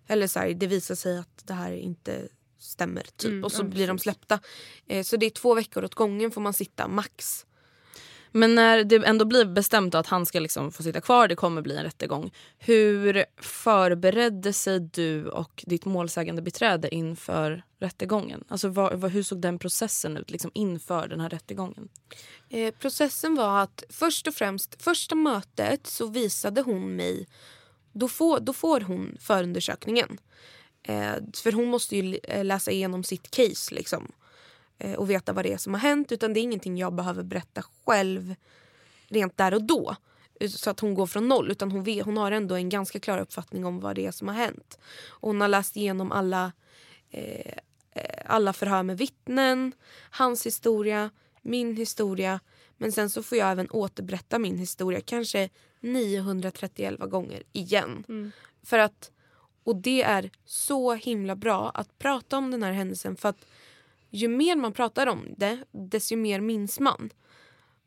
[0.06, 2.28] Eller så här, det visar sig att det här inte
[2.60, 3.02] stämmer.
[3.02, 3.30] Typ.
[3.30, 4.40] Mm, och så ja, blir de släppta.
[4.86, 7.46] Eh, så det är två veckor åt gången får man sitta max.
[8.32, 11.62] Men när det ändå blir bestämt att han ska liksom få sitta kvar, det kommer
[11.62, 12.30] bli en rättegång.
[12.58, 18.44] Hur förberedde sig du och ditt målsägande beträde inför rättegången?
[18.48, 21.88] Alltså vad, vad, hur såg den processen ut liksom inför den här rättegången?
[22.48, 27.26] Eh, processen var att först och främst, första mötet så visade hon mig,
[27.92, 30.18] då får, då får hon förundersökningen.
[30.82, 34.12] Eh, för hon måste ju eh, läsa igenom sitt case liksom.
[34.78, 36.12] Eh, och veta vad det är som har hänt.
[36.12, 38.34] Utan det är ingenting jag behöver berätta själv
[39.08, 39.96] rent där och då.
[40.48, 41.50] Så att hon går från noll.
[41.50, 44.28] Utan hon, vet, hon har ändå en ganska klar uppfattning om vad det är som
[44.28, 44.78] har hänt.
[45.08, 46.52] Och hon har läst igenom alla,
[47.10, 47.52] eh,
[48.26, 49.72] alla förhör med vittnen,
[50.10, 51.10] hans historia,
[51.42, 52.40] min historia.
[52.76, 55.48] Men sen så får jag även återberätta min historia kanske
[55.80, 58.32] 931 gånger igen.
[58.62, 59.10] För att,
[59.64, 63.46] och det är så himla bra att prata om den här händelsen för att
[64.10, 67.10] ju mer man pratar om det, desto mer minns man.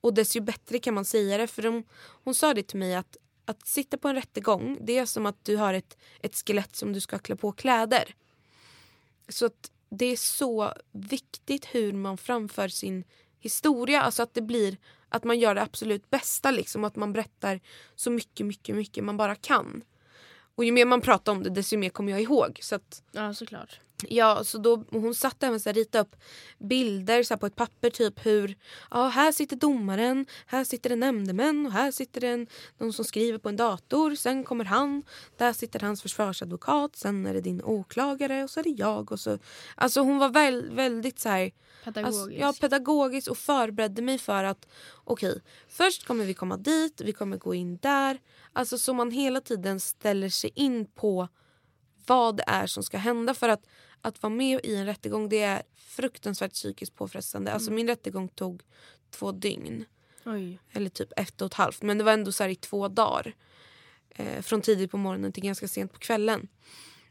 [0.01, 1.47] Och desto bättre kan man säga det.
[1.47, 1.83] För de,
[2.23, 5.45] hon sa det till mig att att sitta på en rättegång det är som att
[5.45, 8.15] du har ett, ett skelett som du ska klä på kläder.
[9.27, 13.03] Så att det är så viktigt hur man framför sin
[13.39, 14.01] historia.
[14.01, 14.77] Alltså att det blir
[15.09, 16.51] att man gör det absolut bästa.
[16.51, 17.59] Liksom, att man berättar
[17.95, 19.83] så mycket, mycket, mycket man bara kan.
[20.55, 22.59] Och ju mer man pratar om det desto mer kommer jag ihåg.
[22.61, 23.79] Så att, Ja, såklart.
[24.09, 26.15] Ja, så då, hon satt även så här, ritade upp
[26.59, 27.89] bilder så här, på ett papper.
[27.89, 28.57] Typ hur,
[28.91, 33.05] ja här sitter domaren, här sitter det nämndemän och här sitter det en, någon som
[33.05, 34.15] skriver på en dator.
[34.15, 35.03] Sen kommer han,
[35.37, 39.11] där sitter hans försvarsadvokat, sen är det din åklagare och så är det jag.
[39.11, 39.39] Och så.
[39.75, 41.51] Alltså hon var väl, väldigt så här,
[41.83, 42.07] Pedagogisk.
[42.07, 44.67] Alltså, ja, pedagogisk och förberedde mig för att
[45.03, 48.19] okej, först kommer vi komma dit, vi kommer gå in där.
[48.53, 51.27] Alltså så man hela tiden ställer sig in på
[52.07, 53.33] vad det är som ska hända.
[53.33, 53.65] För att
[54.03, 57.51] att vara med i en rättegång det är fruktansvärt psykiskt påfrestande.
[57.53, 58.61] Alltså min rättegång tog
[59.09, 59.85] två dygn.
[60.25, 60.59] Oj.
[60.71, 61.81] Eller typ ett och ett halvt.
[61.81, 63.35] Men det var ändå så här i två dagar.
[64.09, 66.47] Eh, från tidigt på morgonen till ganska sent på kvällen.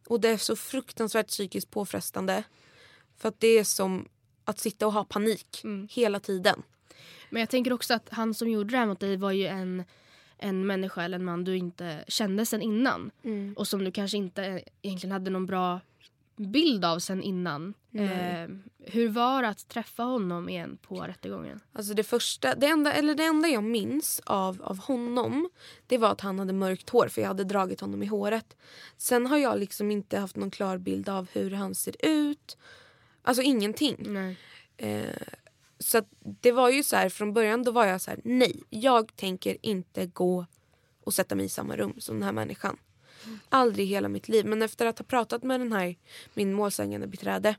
[0.07, 2.44] Och det är så fruktansvärt psykiskt påfrestande.
[3.16, 4.09] För att det är som
[4.44, 5.88] att sitta och ha panik Mm.
[5.90, 6.62] hela tiden.
[7.31, 9.85] Men jag tänker också att han som gjorde det här mot dig var ju en,
[10.38, 13.11] en människa eller en man du inte kände sen innan.
[13.57, 15.81] Och som du kanske inte egentligen hade någon bra
[16.46, 17.74] bild av sen innan.
[17.94, 21.61] Eh, hur var det att träffa honom igen på rättegången?
[21.72, 25.50] Alltså det första, det enda, eller det enda jag minns av, av honom
[25.87, 28.57] det var att han hade mörkt hår för jag hade dragit honom i håret.
[28.96, 32.57] Sen har jag liksom inte haft någon klar bild av hur han ser ut.
[33.22, 33.96] Alltså ingenting.
[33.98, 34.37] Nej.
[34.76, 35.22] Eh,
[35.78, 39.16] så det var ju så här från början då var jag så här nej jag
[39.16, 40.46] tänker inte gå
[41.05, 42.76] och sätta mig i samma rum som den här människan.
[43.49, 44.47] Aldrig i hela mitt liv.
[44.47, 45.97] Men efter att ha pratat med den här
[46.35, 47.57] min målsägande beträde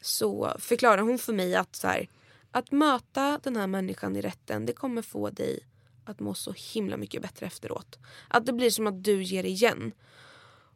[0.00, 2.08] så förklarar hon för mig att så här,
[2.50, 5.60] att möta den här människan i rätten det kommer få dig
[6.04, 7.98] att må så himla mycket bättre efteråt.
[8.28, 9.92] Att det blir som att du ger igen.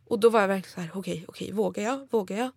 [0.06, 2.08] Och då var jag verkligen så här okej okej vågar jag?
[2.10, 2.50] Vågar jag?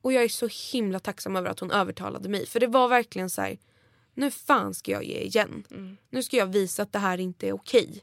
[0.00, 2.46] Och jag är så himla tacksam över att hon övertalade mig.
[2.46, 3.58] För det var verkligen så här,
[4.14, 5.64] nu fan ska jag ge igen.
[6.10, 8.02] Nu ska jag visa att det här inte är okej.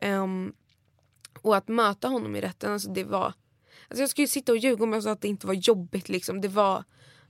[0.00, 0.52] Ehm,
[1.42, 3.34] och att möta honom i rätten, alltså det var...
[3.88, 6.08] Alltså jag skulle ju sitta och ljuga om jag sa att det inte var jobbigt.
[6.08, 6.40] Liksom.
[6.40, 6.84] Det var,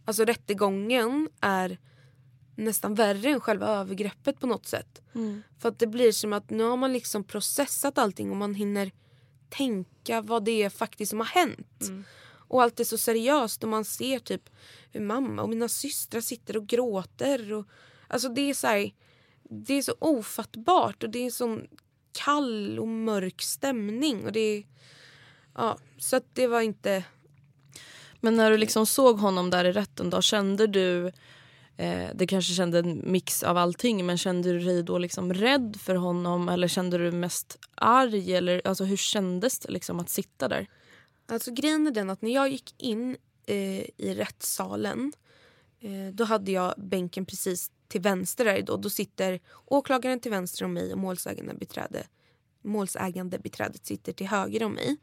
[0.05, 1.79] alltså rättegången är
[2.57, 5.03] nästan värre än själva övergreppet på något sätt.
[5.59, 8.93] För att det blir som att nu har man liksom processat allting och man hinner
[9.49, 11.83] tänka vad det är faktiskt som har hänt.
[12.49, 14.51] Och allt är så seriöst och man ser typ
[14.93, 17.53] hur mamma och mina systrar sitter och gråter.
[17.53, 17.67] Och,
[18.09, 18.93] alltså det är så här,
[19.43, 21.67] det är så ofattbart och det är sån
[22.12, 24.25] kall och mörk stämning.
[24.25, 24.64] Och det
[25.55, 27.05] ja, så att det var inte...
[28.20, 31.07] Men när du liksom såg honom där i rätten då kände du
[31.77, 35.77] eh, det kanske kände en mix av allting men kände du dig då liksom rädd
[35.81, 40.49] för honom eller kände du mest arg eller alltså hur kändes det liksom att sitta
[40.49, 40.66] där?
[41.29, 45.12] Alltså grejen är den att när jag gick in eh, i rättssalen
[45.81, 48.76] eh, då hade jag bänken precis till vänster där då.
[48.76, 52.07] Då sitter åklagaren till vänster om mig och målsägande beträde,
[52.62, 54.96] målsägande beträdet sitter till höger om mig.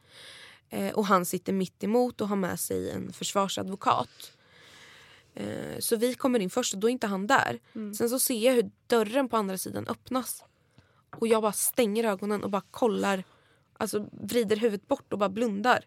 [0.69, 4.32] Eh, och han sitter mitt emot och har med sig en försvarsadvokat.
[5.34, 7.60] Eh, så vi kommer in först och då är inte han där.
[7.97, 10.43] Sen så ser jag hur dörren på andra sidan öppnas.
[11.19, 13.23] Och jag bara stänger ögonen och bara kollar,
[13.78, 15.86] alltså vrider huvudet bort och bara blundar.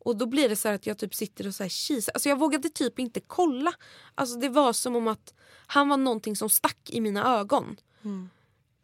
[0.00, 2.12] Och då blir det så att jag typ sitter och så här kisar.
[2.12, 3.72] Alltså jag vågade typ inte kolla.
[4.14, 5.34] Alltså det var som om att
[5.66, 7.76] han var någonting som stack i mina ögon.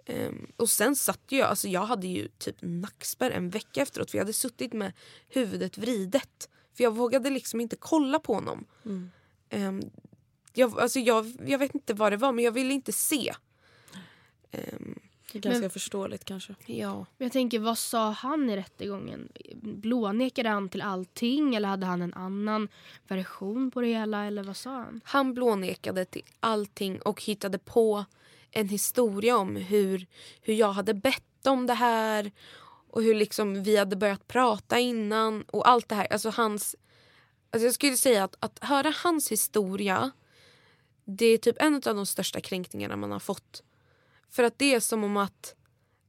[0.06, 4.18] Ehm, och sen satt jag, alltså jag hade ju typ nackspärr en vecka efteråt för
[4.18, 4.92] jag hade suttit med
[5.28, 6.48] huvudet vridet.
[6.76, 8.64] För jag vågade liksom inte kolla på honom.
[9.50, 9.82] Ehm,
[10.52, 13.34] jag, alltså jag, jag vet inte vad det var men jag ville inte se.
[14.50, 14.95] Ehm,
[15.42, 16.54] Det är ganska Men- förståeligt kanske.
[16.66, 17.06] ja.
[17.18, 19.28] Jag tänker, vad sa han i rättegången?
[19.62, 22.68] Blånekade han till allting eller hade han en annan
[23.08, 24.24] version på det hela?
[24.24, 25.00] Eller vad sa han?
[25.04, 28.04] Han blånekade till allting och hittade på
[28.50, 30.06] en historia om hur,
[30.40, 32.32] hur jag hade bett om det här
[32.90, 36.12] och hur liksom vi hade börjat prata innan och allt det här.
[36.12, 36.76] Alltså hans,
[37.50, 40.12] alltså jag skulle säga att, att höra hans historia
[41.04, 43.62] det är typ en av de största kränkningarna man har fått.
[44.30, 45.54] För att det är som om att,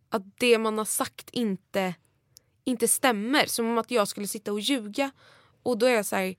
[0.09, 1.95] att det man har sagt inte,
[2.63, 3.45] inte stämmer.
[3.45, 5.11] Som om att jag skulle sitta och ljuga.
[5.63, 6.35] Och då är jag så här,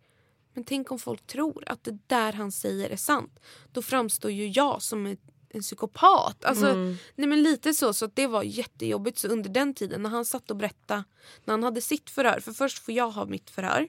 [0.55, 3.41] men tänk om folk tror att det där han säger är sant.
[3.73, 6.45] Då framstår ju jag som ett en psykopat.
[6.45, 6.97] Alltså, Mm.
[7.15, 9.19] nej men lite så, så att det var jättejobbigt.
[9.19, 11.05] Så under den tiden när han satt och berättade,
[11.45, 13.89] när han hade sitt förhör, för först får jag ha mitt förhör.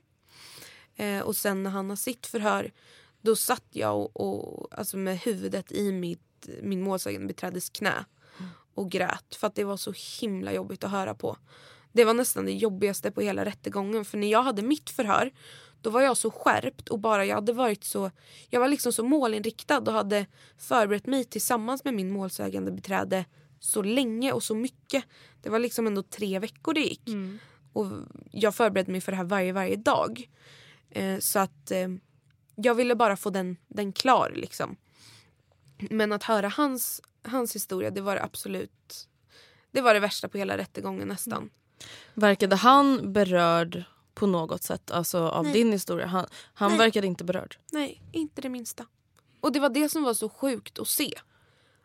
[0.96, 2.72] Eh, och sen när han har sitt förhör,
[3.22, 6.22] då satt jag och, och, alltså med huvudet i mitt,
[6.62, 8.06] min målsägandebiträdes knä
[8.74, 9.36] och grät.
[9.36, 11.38] För att det var så himla jobbigt att höra på.
[11.92, 14.06] Det var nästan det jobbigaste på hela rättegången.
[14.06, 15.32] För när jag hade mitt förhör
[15.82, 18.12] då var jag så skärpt och bara jag hade varit så
[18.50, 20.26] jag var liksom så målinriktad och hade
[20.58, 23.26] förberett mig tillsammans med min målsägande beträde
[23.60, 25.04] så länge och så mycket.
[25.42, 27.10] Det var liksom ändå tre veckor det gick.
[27.74, 27.86] Och
[28.32, 30.30] jag förberedde mig för det här varje, varje dag.
[30.90, 31.88] Eh, så att eh,
[32.56, 34.76] jag ville bara få den, den klar liksom.
[35.80, 39.10] Men att höra hans, hans historia det var det absolut
[39.72, 41.50] det var det värsta på hela rättegången nästan.
[42.14, 45.54] Verkade han berörd på något sätt alltså av Nej.
[45.54, 46.06] din historia?
[46.06, 46.78] Han, han Nej.
[46.78, 47.58] verkade inte berörd.
[47.72, 48.86] Nej, inte det minsta.
[49.40, 51.14] Och det var det som var så sjukt att se.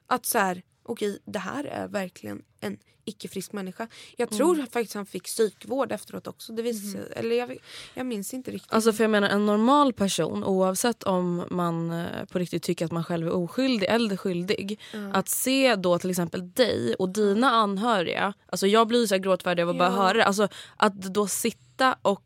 [0.06, 3.88] Att så här, okej, det här är verkligen en icke-frisk människa.
[4.16, 6.52] Jag tror faktiskt han fick psykvård efteråt också.
[6.52, 7.56] Det visade, sig- eller jag,
[7.94, 8.72] jag minns inte riktigt.
[8.72, 12.92] Alltså för jag menar en normal person oavsett om man eh, på riktigt tycker att
[12.92, 14.80] man själv är oskyldig eller skyldig.
[15.12, 18.34] Att se då till exempel dig och dina anhöriga.
[18.46, 19.96] Alltså jag blir så här gråtfärdig av att bara Ja.
[19.96, 20.24] höra det.
[20.24, 22.24] Alltså att då sitta och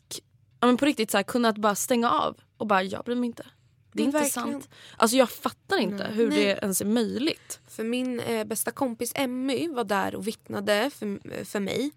[0.60, 3.16] ja, men på riktigt så här, kunna att bara stänga av och bara jag bryr
[3.16, 3.46] mig inte.
[3.98, 4.52] Det är inte verkligen.
[4.52, 4.68] sant.
[4.96, 6.38] Alltså jag fattar inte hur Nej.
[6.38, 7.60] det ens är möjligt.
[7.66, 11.90] För min eh, bästa kompis Emmy var där och vittnade för, för mig.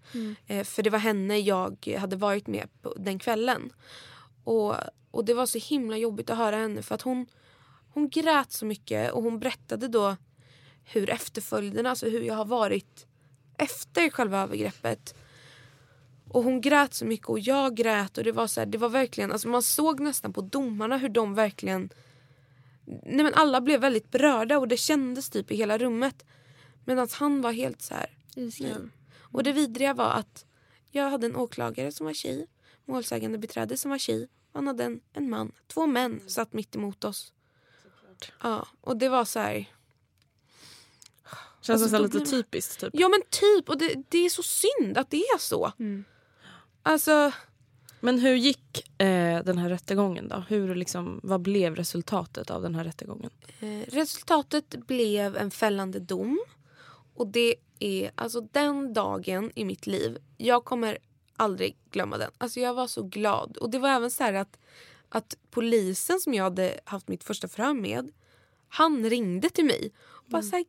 [0.46, 3.72] Eh, för det var henne jag hade varit med på den kvällen.
[4.44, 4.74] Och,
[5.10, 7.26] och det var så himla jobbigt att höra henne för att hon,
[7.94, 10.16] hon grät så mycket och hon berättade då
[10.84, 13.06] hur efterföljderna, alltså hur jag har varit
[13.58, 15.14] efter själva övergreppet.
[16.32, 18.88] Och hon grät så mycket och jag grät och det var så här, det var
[18.88, 21.90] verkligen, alltså man såg nästan på domarna hur de verkligen
[22.84, 26.24] Nej men alla blev väldigt berörda och det kändes typ i hela rummet.
[26.84, 28.16] Medan han var helt så här.
[28.36, 28.90] Iskall.
[29.20, 30.46] Och det vidriga var att
[30.90, 32.46] jag hade en åklagare som var tjej,
[32.84, 34.28] målsägande beträde som var tjej.
[34.52, 35.52] Han hade en, en man.
[35.66, 37.32] Två män satt mitt emot oss.
[38.42, 39.66] Ja, och det var så här.
[41.60, 42.80] Känns Alltså, nästan lite man- typiskt.
[42.80, 42.90] Typ.
[42.92, 45.72] Ja men typ, och det, det är så synd att det är så.
[46.82, 47.32] Alltså,
[48.00, 50.44] Men hur gick eh, den här rättegången då?
[50.48, 53.30] Hur liksom, vad blev resultatet av den här rättegången?
[53.60, 56.40] Eh, resultatet blev en fällande dom.
[57.14, 60.18] Och det är alltså den dagen i mitt liv.
[60.36, 60.98] Jag kommer
[61.36, 62.30] aldrig glömma den.
[62.38, 63.56] Alltså jag var så glad.
[63.56, 64.58] Och det var även så här att,
[65.08, 68.12] att polisen som jag hade haft mitt första förhör med.
[68.68, 70.64] Han ringde till mig och bara så här,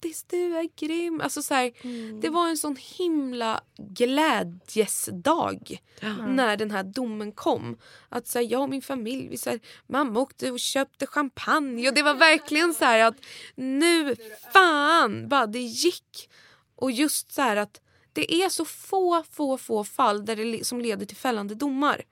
[0.00, 1.20] grattis du är grym.
[1.20, 1.72] Alltså så här,
[2.20, 5.80] Det var en sån himla glädjesdag
[6.28, 7.78] när den här domen kom.
[8.08, 11.88] Att så här, jag och min familj, vi, så här, mamma åkte och köpte champagne
[11.88, 13.16] och det var verkligen så här att
[13.54, 14.16] nu
[14.52, 16.30] fan bara det gick.
[16.76, 17.80] Och just så här att
[18.12, 22.04] det är så få, få, få fall där det, som leder till fällande domar.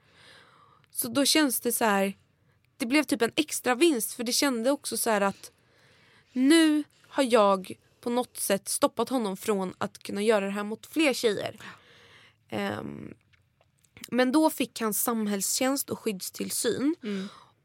[0.91, 2.17] Så då känns det så här,
[2.77, 5.51] det blev typ en extra vinst för det kände också så att
[6.33, 6.83] nu
[7.17, 11.13] har jag på något sätt stoppat honom från att kunna göra det här mot fler
[11.13, 11.59] tjejer.
[12.49, 13.13] Ehm,
[14.09, 16.95] men då fick han samhällstjänst och skyddstillsyn.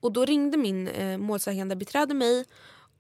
[0.01, 2.45] Och då ringde min eh, målsägande beträde mig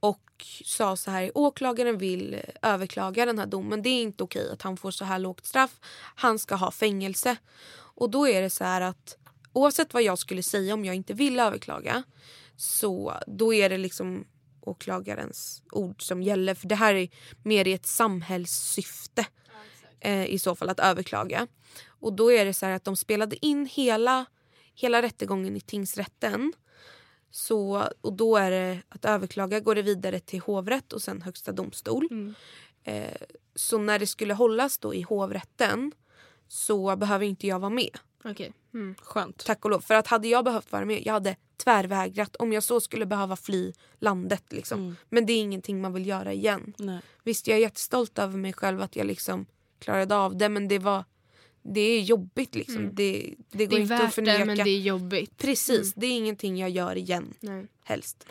[0.00, 2.40] och sa så här, åklagaren vill eh,
[2.72, 3.82] överklaga den här domen.
[3.82, 5.80] Det är inte okej att han får så här lågt straff.
[6.14, 7.36] Han ska ha fängelse.
[7.74, 9.16] Och då är det så här att
[9.52, 12.02] oavsett vad jag skulle säga om jag inte vill överklaga
[12.56, 14.24] så då är det liksom
[14.62, 16.55] åklagarens ord som gäller.
[16.55, 17.09] För det här är
[17.42, 19.27] mer i ett samhällssyfte
[20.01, 21.46] eh, i så fall att överklaga.
[21.87, 24.25] Och då är det så här att de spelade in hela,
[24.75, 26.53] hela rättegången i tingsrätten.
[27.31, 31.53] Så, och då är det att överklaga går det vidare till hovrätt och sen högsta
[31.53, 32.09] domstol.
[32.84, 33.16] Eh,
[33.55, 35.93] så när det skulle hållas då i hovrätten
[36.49, 37.99] så behöver inte jag vara med.
[38.25, 38.53] Okej.
[38.75, 38.95] Mm.
[39.03, 39.45] Skönt.
[39.45, 39.81] Tack och lov.
[39.81, 43.37] För att hade jag behövt vara med, jag hade tvärvägrat om jag så skulle behöva
[43.37, 44.45] fly landet.
[44.51, 44.97] Liksom.
[45.09, 46.75] Men det är ingenting man vill göra igen.
[46.79, 47.01] Nej.
[47.25, 49.47] Visst, jag är jättestolt över mig själv att jag liksom
[49.79, 51.05] klarade av det men det var
[51.62, 52.95] det är jobbigt liksom.
[52.95, 54.39] Det, det går Det är inte att värt förneka.
[54.39, 55.39] det men det är jobbigt.
[55.39, 57.66] Precis, det är ingenting jag gör igen Nej.
[57.85, 58.27] helst.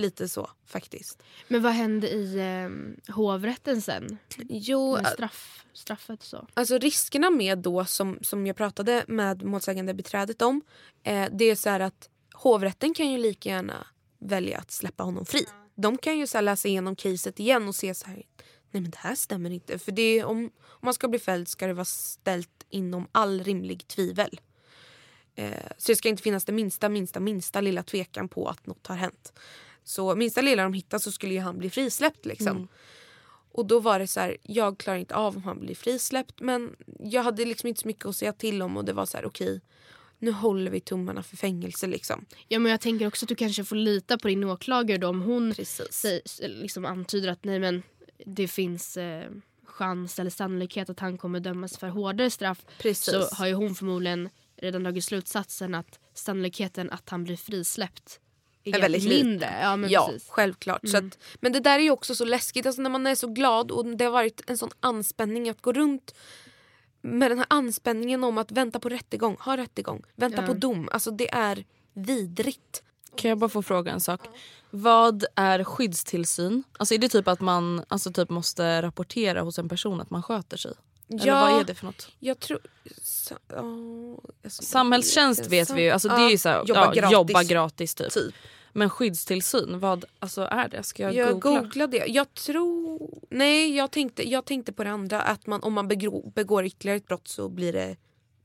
[0.00, 1.22] Lite så faktiskt.
[1.48, 4.18] Men vad hände i eh, hovrätten sen?
[4.48, 6.46] Jo, Med straff, straffet så?
[6.54, 10.62] Alltså riskerna med då som, som jag pratade med målsägande beträdet om.
[11.02, 13.86] Eh, det är så att hovrätten kan ju lika gärna
[14.18, 15.46] välja att släppa honom fri.
[15.74, 18.22] De kan ju så läsa igenom caset igen och se så här.
[18.70, 19.78] Nej men det här stämmer inte.
[19.78, 23.44] För det är, om, om man ska bli fälld ska det vara ställt inom all
[23.44, 24.40] rimlig tvivel.
[25.34, 28.86] Eh, så det ska inte finnas det minsta, minsta, minsta lilla tvekan på att något
[28.86, 29.32] har hänt.
[29.84, 32.68] Så minsta lilla de hittar så skulle han bli frisläppt liksom.
[33.52, 36.76] Och då var det så här, jag klarar inte av om han blir frisläppt men
[36.98, 39.24] jag hade liksom inte så mycket att säga till om och det var så här
[39.24, 39.60] okej
[40.20, 42.26] nu håller vi tummarna för fängelse liksom.
[42.48, 45.22] Ja men jag tänker också att du kanske får lita på din åklagare då om
[45.22, 45.92] hon Precis.
[45.92, 47.82] säg, liksom antyder att nej men
[48.26, 49.30] det finns eh,
[49.64, 53.04] chans eller sannolikhet att han kommer dömas för hårdare straff Precis.
[53.04, 58.20] så har ju hon förmodligen redan dragit slutsatsen att sannolikheten att han blir frisläppt
[58.64, 59.24] är, väldigt mindre.
[59.48, 59.60] liten.
[59.60, 60.28] Ja, men ja precis.
[60.28, 60.80] självklart.
[60.88, 61.08] Så Mm.
[61.08, 63.70] att, men det där är ju också så läskigt alltså när man är så glad
[63.70, 66.14] och det har varit en sån anspänning att gå runt
[67.02, 70.46] med den här anspänningen om att vänta på rättegång, ha rättegång, vänta Ja.
[70.46, 70.88] på dom.
[70.92, 72.82] Alltså det är vidrigt.
[73.16, 74.20] Kan jag bara få fråga en sak?
[74.70, 76.62] Vad är skyddstillsyn?
[76.78, 80.22] Alltså är det typ att man alltså typ måste rapportera hos en person att man
[80.22, 80.72] sköter sig?
[81.10, 82.08] Eller vad är det för något?
[82.18, 82.60] Jag tror...
[83.02, 83.64] Så, ja,
[84.44, 87.12] alltså, Samhällstjänst vet Sam- vi ju, alltså det är ju såhär, jobba ja, gratis.
[87.12, 88.12] jobba gratis typ.
[88.12, 88.34] Typ.
[88.72, 90.82] Men skyddstillsyn, vad alltså är det?
[90.82, 91.60] Ska jag, Jag googla?
[91.60, 92.06] googlade.
[92.06, 93.00] Jag tror...
[93.30, 95.22] Nej, jag tänkte, jag tänkte på det andra.
[95.22, 97.96] Att man, om man begår, begår ytterligare ett brott så blir det,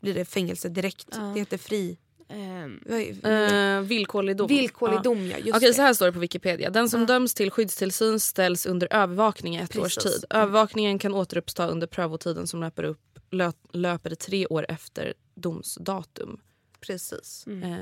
[0.01, 1.07] blir det fängelse direkt.
[1.11, 1.17] Ja.
[1.17, 1.97] Det heter fri...
[2.29, 2.79] Ehm,
[3.23, 4.47] Eh, villkorlig dom.
[4.47, 5.01] Villkorlig Ja.
[5.01, 5.37] dom, ja.
[5.37, 6.69] Just Okej så här står det på Wikipedia.
[6.69, 7.05] Den som Ja.
[7.07, 10.13] döms till skyddstillsyn ställs under övervakning i ett års Precis.
[10.21, 10.25] tid.
[10.29, 16.39] Övervakningen kan återuppstå under prövotiden som löper, upp, lö, löper tre år efter domsdatum.
[16.79, 17.47] Precis.
[17.47, 17.75] Eh,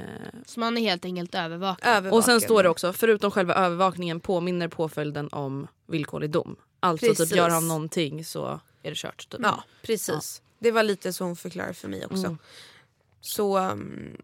[0.46, 1.88] så man är helt enkelt övervakad.
[1.92, 2.18] Övervakad.
[2.18, 6.56] och sen står det också, förutom själva övervakningen påminner påföljden om villkorlig dom.
[6.80, 9.30] Alltså typ gör han någonting så är det kört.
[9.30, 9.40] Typ.
[9.44, 10.42] Ja, precis.
[10.60, 12.26] Det var lite så hon förklarade för mig också.
[12.26, 12.38] Mm.
[13.22, 13.58] Så...
[13.60, 14.18] um,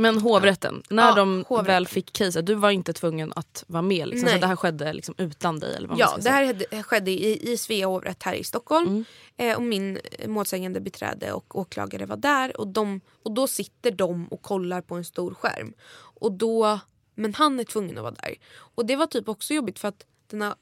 [0.00, 1.66] Men hovrätten, när Ja, de hovrätten.
[1.74, 4.08] väl fick caset, du var inte tvungen att vara med.
[4.08, 4.28] Liksom.
[4.28, 5.76] Så det här skedde liksom utan dig?
[5.76, 6.34] Eller vad Ja, det säga.
[6.34, 8.86] här hade- skedde i, i Svea hovrätt här i Stockholm.
[8.88, 9.04] Mm.
[9.36, 12.60] Eh, och min målsägande beträde och åklagare var där.
[12.60, 15.72] Och, de, och då sitter de och kollar på en stor skärm.
[16.20, 16.80] Och då,
[17.14, 18.34] men han är tvungen att vara där.
[18.56, 20.54] Och det var typ också jobbigt för att den här,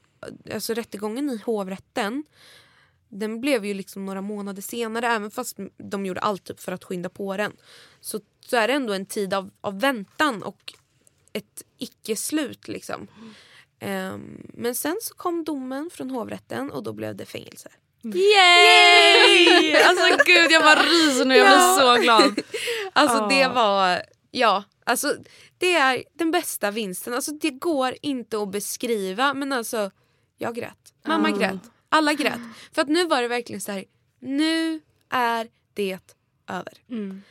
[0.53, 2.23] alltså rättegången i hovrätten
[3.09, 6.83] den blev ju liksom några månader senare även fast de gjorde allt typ för att
[6.83, 7.51] skynda på den.
[8.07, 10.73] Så, så är det ändå en tid av, av väntan och
[11.33, 13.07] ett icke-slut liksom.
[13.79, 17.69] Ehm, men sen så kom domen från hovrätten och då blev det fängelse.
[18.03, 19.75] Yay!
[19.75, 21.77] Alltså gud jag bara ryser nu, jag blir Ja.
[21.97, 22.39] så glad.
[22.93, 23.53] Alltså det Ja.
[23.53, 24.01] var,
[24.31, 25.15] ja, alltså
[25.57, 27.13] det är den bästa vinsten.
[27.13, 29.91] Alltså det går inte att beskriva men alltså
[30.37, 30.93] jag grät.
[31.07, 31.37] Mamma Ja.
[31.37, 31.59] grät.
[31.89, 32.39] Alla grät.
[32.73, 33.85] För att nu var det verkligen så här,
[34.19, 35.99] nu är det
[36.49, 36.73] över.
[36.89, 37.23] Mm.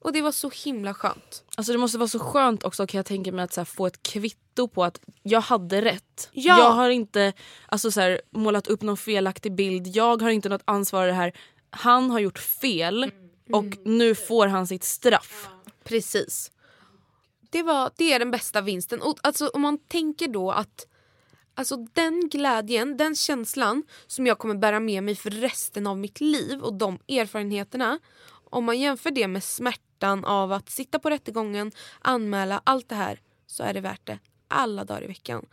[0.00, 1.44] Och det var så himla skönt.
[1.56, 4.02] Alltså det måste vara så skönt också kan jag tänka mig att här, få ett
[4.02, 6.30] kvitto på att jag hade rätt.
[6.32, 6.58] Ja.
[6.58, 7.32] Jag har inte
[7.66, 11.14] alltså, så här, målat upp någon felaktig bild, jag har inte något ansvar i det
[11.14, 11.32] här.
[11.70, 13.10] Han har gjort fel
[13.52, 15.48] och nu får han sitt straff.
[15.84, 16.50] Precis.
[17.50, 19.02] Det, var, det är den bästa vinsten.
[19.02, 20.86] Och alltså, om man tänker då att
[21.54, 26.20] alltså, den glädjen, den känslan som jag kommer bära med mig för resten av mitt
[26.20, 27.98] liv och de erfarenheterna.
[28.50, 29.44] Om man jämför det med
[30.00, 31.72] smärtan av att sitta på rättegången,
[32.02, 35.46] anmäla, allt det här så är det värt det alla dagar i veckan.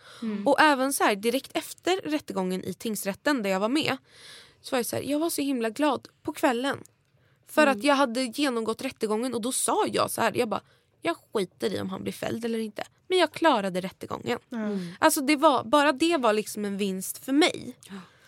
[0.45, 3.97] Och även så här direkt efter rättegången i tingsrätten där jag var med
[4.61, 6.83] så var jag så här, jag var så himla glad på kvällen.
[7.47, 10.61] För att jag hade genomgått rättegången och då sa jag så här, jag bara
[11.01, 12.83] jag skiter i om han blir fälld eller inte.
[13.07, 14.39] Men jag klarade rättegången.
[14.99, 17.75] Alltså det var, bara det var liksom en vinst för mig.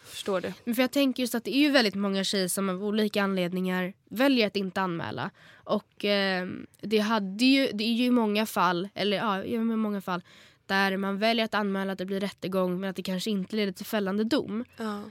[0.10, 0.54] Förstår det.
[0.64, 3.24] Men för jag tänker just att det är ju väldigt många tjejer som av olika
[3.24, 5.30] anledningar väljer att inte anmäla.
[5.54, 6.48] Och eh,
[6.82, 10.22] det, hade ju, det är ju många fall, eller ja, i många fall
[10.70, 13.72] där man väljer att anmäla att det blir rättegång men att det kanske inte leder
[13.72, 14.66] till fällande dom.
[14.78, 15.04] Ja.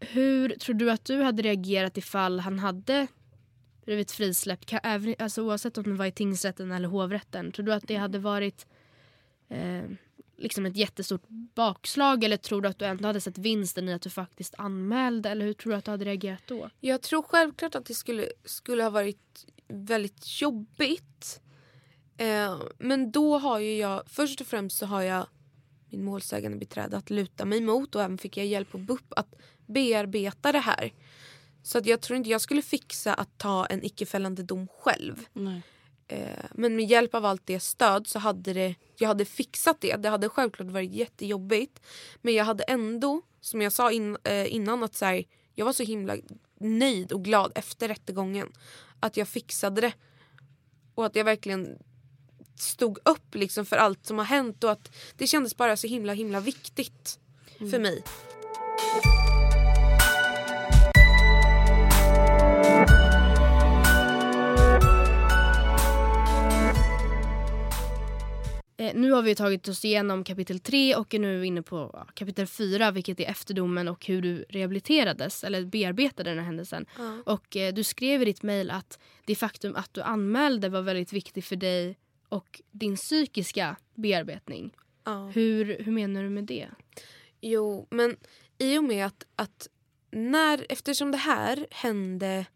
[0.00, 3.06] Hur tror du att du hade reagerat ifall han hade
[3.84, 4.72] blivit frisläppt?
[5.18, 7.52] Alltså oavsett om det var i tingsrätten eller hovrätten.
[7.52, 8.66] Tror du att det hade varit
[9.48, 9.84] eh,
[10.36, 14.02] liksom ett jättestort bakslag eller tror du att du ändå hade sett vinsten i att
[14.02, 15.30] du faktiskt anmälde?
[15.30, 16.70] Eller hur tror du att du hade reagerat då?
[16.80, 21.40] Jag tror självklart att det skulle, skulle ha varit väldigt jobbigt.
[22.16, 25.26] Eh, men då har ju jag, först och främst så har jag
[25.90, 29.34] min målsägande beträde att luta mig mot och även fick jag hjälp på BUP att
[29.66, 30.92] bearbeta det här.
[31.62, 35.24] Så att jag tror inte jag skulle fixa att ta en icke-fällande dom själv.
[35.32, 35.62] Nej.
[36.08, 39.96] Eh, men med hjälp av allt det stöd så hade det, jag hade fixat det.
[39.96, 41.80] Det hade självklart varit jättejobbigt.
[42.22, 45.72] Men jag hade ändå, som jag sa in, eh, innan, att så här, jag var
[45.72, 46.16] så himla
[46.60, 48.52] nöjd och glad efter rättegången.
[49.00, 49.92] Att jag fixade det.
[50.94, 51.78] Och att jag verkligen
[52.58, 56.12] stod upp liksom för allt som har hänt och att det kändes bara så himla
[56.12, 57.18] himla viktigt
[57.58, 58.02] för mig.
[68.94, 72.90] Nu har vi tagit oss igenom kapitel 3 och är nu inne på kapitel 4
[72.90, 76.86] vilket är efterdomen och hur du rehabiliterades eller bearbetade den här händelsen.
[76.98, 77.22] Ja.
[77.26, 81.12] Och eh, du skrev i ditt mejl att det faktum att du anmälde var väldigt
[81.12, 84.74] viktigt för dig och din psykiska bearbetning.
[85.04, 85.26] Ja.
[85.34, 86.68] Hur, hur menar du med det?
[87.40, 88.16] Jo, men
[88.58, 89.68] i och med att, att
[90.10, 92.46] när, eftersom det här hände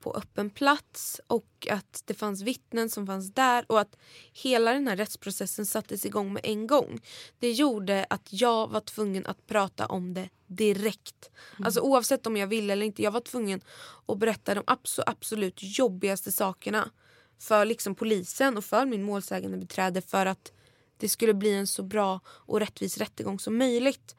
[0.00, 3.96] på öppen plats och att det fanns vittnen som fanns där och att
[4.32, 7.00] hela den här rättsprocessen sattes igång med en gång.
[7.38, 11.30] Det gjorde att jag var tvungen att prata om det direkt.
[11.64, 13.02] Alltså oavsett om jag ville eller inte.
[13.02, 13.60] Jag var tvungen
[14.06, 16.90] att berätta de abso- absolut jobbigaste sakerna
[17.38, 20.52] för liksom polisen och för min målsägande beträde för att
[20.96, 24.16] det skulle bli en så bra och rättvis rättegång som möjligt.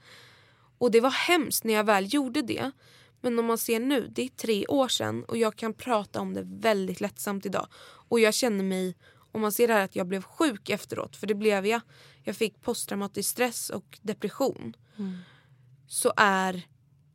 [0.78, 2.72] Och det var hemskt när jag väl gjorde det.
[3.22, 6.34] Men om man ser nu, det är tre år sedan och jag kan prata om
[6.34, 7.68] det väldigt lättsamt idag.
[7.84, 8.96] Och jag känner mig,
[9.32, 11.82] om man ser det här att jag blev sjuk efteråt, för det blev jag.
[12.24, 14.74] Jag fick posttraumatisk stress och depression.
[15.88, 16.62] Så är,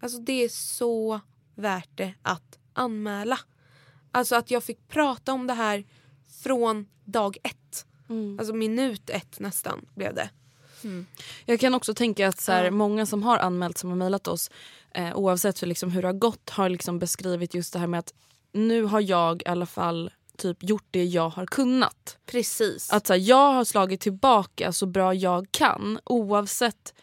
[0.00, 1.20] alltså det är så
[1.54, 3.38] värt det att anmäla.
[4.12, 5.84] Alltså att jag fick prata om det här
[6.42, 7.86] från dag ett.
[8.38, 10.30] Alltså minut ett nästan blev det.
[11.44, 14.50] Jag kan också tänka att så här, många som har anmält som har mejlat oss
[14.96, 18.00] eh, oavsett för liksom hur det har gått har liksom beskrivit just det här med
[18.00, 18.14] att
[18.52, 22.18] nu har jag i alla fall typ gjort det jag har kunnat.
[22.26, 22.92] Precis.
[22.92, 26.94] Att så här, jag har slagit tillbaka så bra jag kan oavsett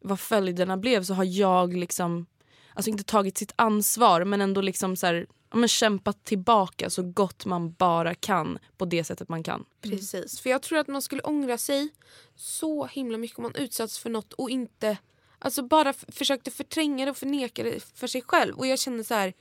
[0.00, 2.26] vad följderna blev så har jag liksom
[2.74, 7.02] alltså inte tagit sitt ansvar men ändå liksom så här, ja, men kämpat tillbaka så
[7.02, 9.64] gott man bara kan på det sättet man kan.
[9.80, 10.40] Precis.
[10.40, 11.88] För jag tror att man skulle ångra sig
[12.36, 14.96] så himla mycket om man utsatts för något och inte
[15.42, 18.58] Alltså bara försökte förtränga det och förneka det för sig själv.
[18.58, 19.34] Och jag känner så här,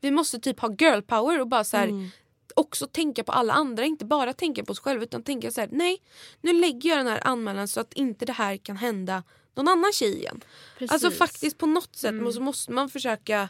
[0.00, 2.10] vi måste typ ha girl power och bara så här,
[2.54, 3.84] också tänka på alla andra.
[3.84, 6.02] Inte bara tänka på oss själva utan tänka så här, nej
[6.40, 9.22] nu lägger jag den här anmälan så att inte det här kan hända
[9.54, 10.40] någon annan tjej igen.
[10.88, 13.48] Alltså faktiskt på något sätt så måste man försöka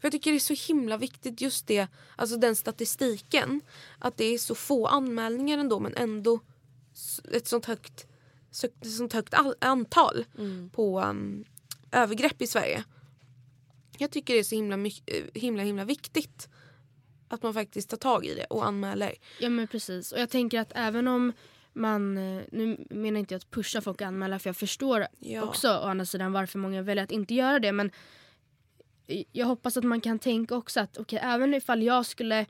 [0.00, 3.60] för jag tycker det är så himla viktigt just det, alltså den statistiken.
[3.98, 6.40] Att det är så få anmälningar ändå men ändå
[7.32, 8.06] ett sånt högt,
[8.50, 10.24] sånt högt all, antal
[10.72, 11.44] på um,
[11.92, 12.84] övergrepp i Sverige.
[13.98, 16.48] Jag tycker det är så himla, eh, himla himla viktigt
[17.28, 19.14] att man faktiskt tar tag i det och anmäler.
[19.40, 20.12] Ja men precis.
[20.12, 21.32] Och jag tänker att även om
[21.72, 25.42] man, eh, nu menar inte jag att pusha folk att anmäla för jag förstår Ja.
[25.42, 27.90] också å andra sidan varför många väljer att inte göra det men
[29.32, 32.46] jag hoppas att man kan tänka också att okej även ifall jag skulle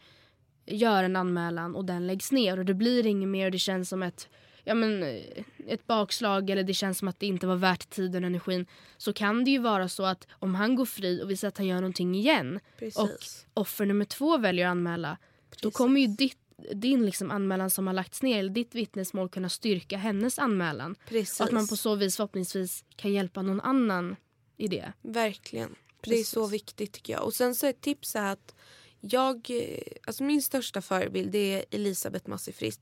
[0.67, 3.89] göra en anmälan och den läggs ner och det blir inget mer och det känns
[3.89, 4.29] som ett
[4.71, 8.25] ja, men, eh, ett bakslag eller det känns som att det inte var värt tiden
[8.25, 8.67] och energin
[8.97, 11.59] så kan det ju vara så att om han går fri och vi ser att
[11.59, 13.47] han gör någonting igen Precis.
[13.55, 15.19] och offer nummer två väljer att anmäla
[15.63, 16.39] då kommer ju ditt,
[16.75, 20.97] din liksom anmälan som har lagts ner, eller ditt vittnesmål kunna styrka hennes anmälan.
[21.09, 21.41] Precis.
[21.41, 24.17] Och att man på så vis förhoppningsvis kan hjälpa någon annan
[24.57, 24.93] i det.
[25.03, 25.75] Verkligen.
[26.01, 27.25] Det är så viktigt tycker jag.
[27.25, 28.55] Och sen så ett tips är att
[29.01, 32.81] jag, eh, alltså min största förebild det är Elisabeth Massi Fritz.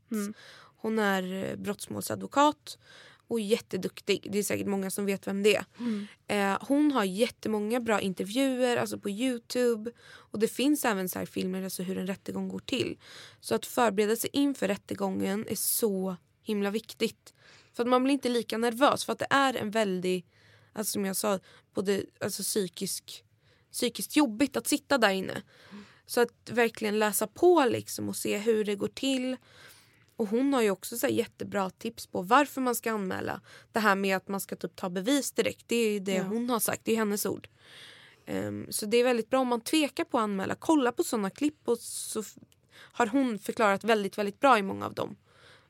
[0.81, 2.79] Hon är eh, brottmålsadvokat
[3.29, 4.29] och jätteduktig.
[4.33, 5.65] Det är säkert många som vet vem det är.
[6.27, 9.91] Eh, hon har jättemånga bra intervjuer alltså på Youtube.
[10.09, 12.99] Och det finns även så här filmer alltså hur en rättegång går till.
[13.41, 17.35] Så att förbereda sig inför rättegången är så himla viktigt.
[17.73, 20.27] För att man blir inte lika nervös för att det är en väldigt,
[20.73, 21.39] alltså som jag sa,
[21.75, 23.25] både alltså psykisk,
[23.73, 25.43] psykiskt jobbigt att sitta där inne.
[26.07, 29.37] Så att verkligen läsa på liksom och se hur det går till.
[30.19, 33.41] Och hon har ju också så jättebra tips på varför man ska anmäla.
[33.73, 35.65] Det här med att man ska typ ta bevis direkt.
[35.67, 37.49] Det är det hon har sagt, det är hennes ord.
[38.27, 40.55] Ehm, så det är väldigt bra om man tvekar på att anmäla.
[40.55, 42.23] Kolla på sådana klipp och så
[42.75, 45.17] har hon förklarat väldigt, väldigt bra i många av dem.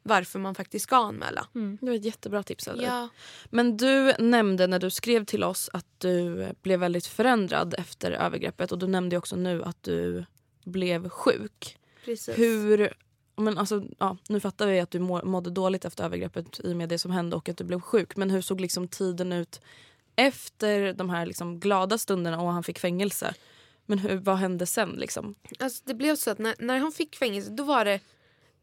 [0.03, 1.47] Varför man faktiskt ska anmäla.
[1.81, 2.69] Det var ett jättebra tips.
[2.69, 2.85] Eller?
[2.85, 3.09] Ja.
[3.51, 8.73] Men du nämnde när du skrev till oss att du blev väldigt förändrad efter övergreppet
[8.73, 10.25] och du nämnde också nu att du
[10.65, 11.79] blev sjuk.
[12.05, 12.39] Precis.
[12.39, 12.95] Hur,
[13.39, 16.77] men alltså, ja, nu fattar vi att du må, mådde dåligt efter övergreppet i och
[16.77, 18.17] med det som hände och att du blev sjuk.
[18.17, 19.61] Men hur såg liksom tiden ut
[20.17, 23.35] efter de här liksom glada stunderna och han fick fängelse?
[23.87, 24.91] Men hur, vad hände sen?
[24.91, 25.35] Liksom?
[25.59, 28.01] Alltså det blev så att när, när han fick fängelse då var det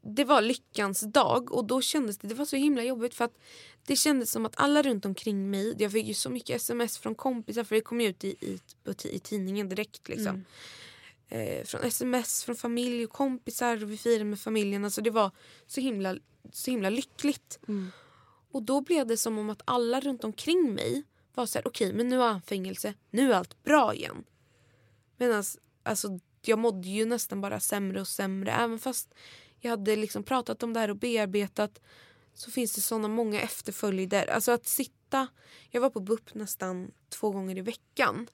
[0.08, 3.38] det var lyckans dag och då kändes det, det var så himla jobbigt för att
[3.86, 7.16] det kändes som att alla runt omkring mig, jag fick ju så mycket sms från
[7.16, 8.60] kompisar för det kom ut i, i,
[9.04, 10.46] i tidningen direkt liksom.
[11.30, 14.86] Eh, från sms från familj och kompisar och vi firade med familjen.
[14.86, 15.32] Alltså det var
[15.68, 16.18] så himla,
[16.52, 17.60] så himla lyckligt.
[18.52, 21.04] Och då blev det som om att alla runt omkring mig
[21.34, 24.24] var så här: okej men nu har han fängelse, nu är allt bra igen.
[25.18, 25.44] Medan
[25.84, 28.52] alltså, jag mådde ju nästan bara sämre och sämre.
[28.52, 29.14] Även fast
[29.60, 31.82] jag hade liksom pratat om det här och bearbetat
[32.34, 34.28] så finns det såna många efterföljder.
[34.28, 35.28] Alltså att sitta,
[35.70, 38.28] jag var på BUP nästan två gånger i veckan.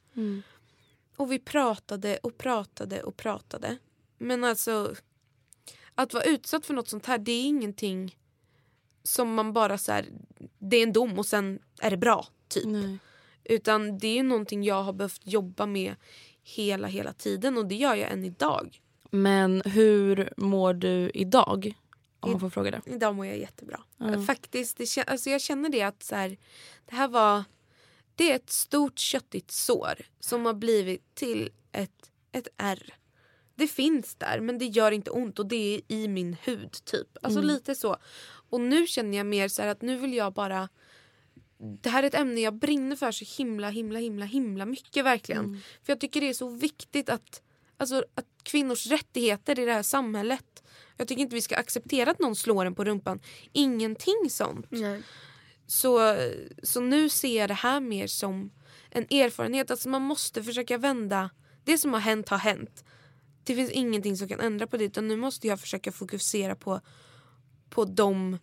[1.16, 3.78] Och vi pratade och pratade och pratade.
[4.18, 4.96] Men alltså
[5.96, 8.18] att vara utsatt för något sånt här det är ingenting
[9.04, 10.06] som man bara så här,
[10.60, 12.66] det är en dom och sen är det bra typ.
[12.66, 12.98] Nej.
[13.44, 15.96] Utan det är någonting jag har behövt jobba med
[16.44, 18.82] hela hela tiden och det gör jag än idag.
[19.12, 21.74] Men hur mår du idag?
[22.20, 22.82] Om man får fråga det.
[22.86, 23.84] Idag mår jag jättebra.
[23.98, 24.24] Ja.
[24.24, 26.38] Faktiskt, det, alltså jag känner det att så här,
[26.86, 27.44] det här var
[28.22, 32.94] det är ett stort köttigt sår som har blivit till ett, ett ärr.
[33.56, 37.18] Det finns där men det gör inte ont och det är i min hud typ.
[37.22, 37.98] Alltså lite så.
[38.50, 40.70] Och nu känner jag mer så att nu vill jag bara
[41.58, 45.62] det här är ett ämne jag brinner för så himla himla himla himla mycket verkligen.
[45.84, 47.42] För jag tycker det är så viktigt att,
[47.78, 50.64] alltså, att kvinnors rättigheter i det här samhället.
[50.98, 53.20] Jag tycker inte vi ska acceptera att någon slår en på rumpan.
[53.52, 54.66] Ingenting sånt.
[54.70, 55.02] Nej.
[55.72, 56.16] Så,
[56.64, 58.52] så nu ser jag det här mer som
[58.90, 59.72] en erfarenhet.
[59.72, 61.30] Alltså man måste försöka vända.
[61.64, 62.84] Det som har hänt har hänt.
[63.44, 64.84] Det finns ingenting som kan ändra på det.
[64.84, 66.82] Utan nu måste jag försöka fokusera på,
[67.70, 68.38] på de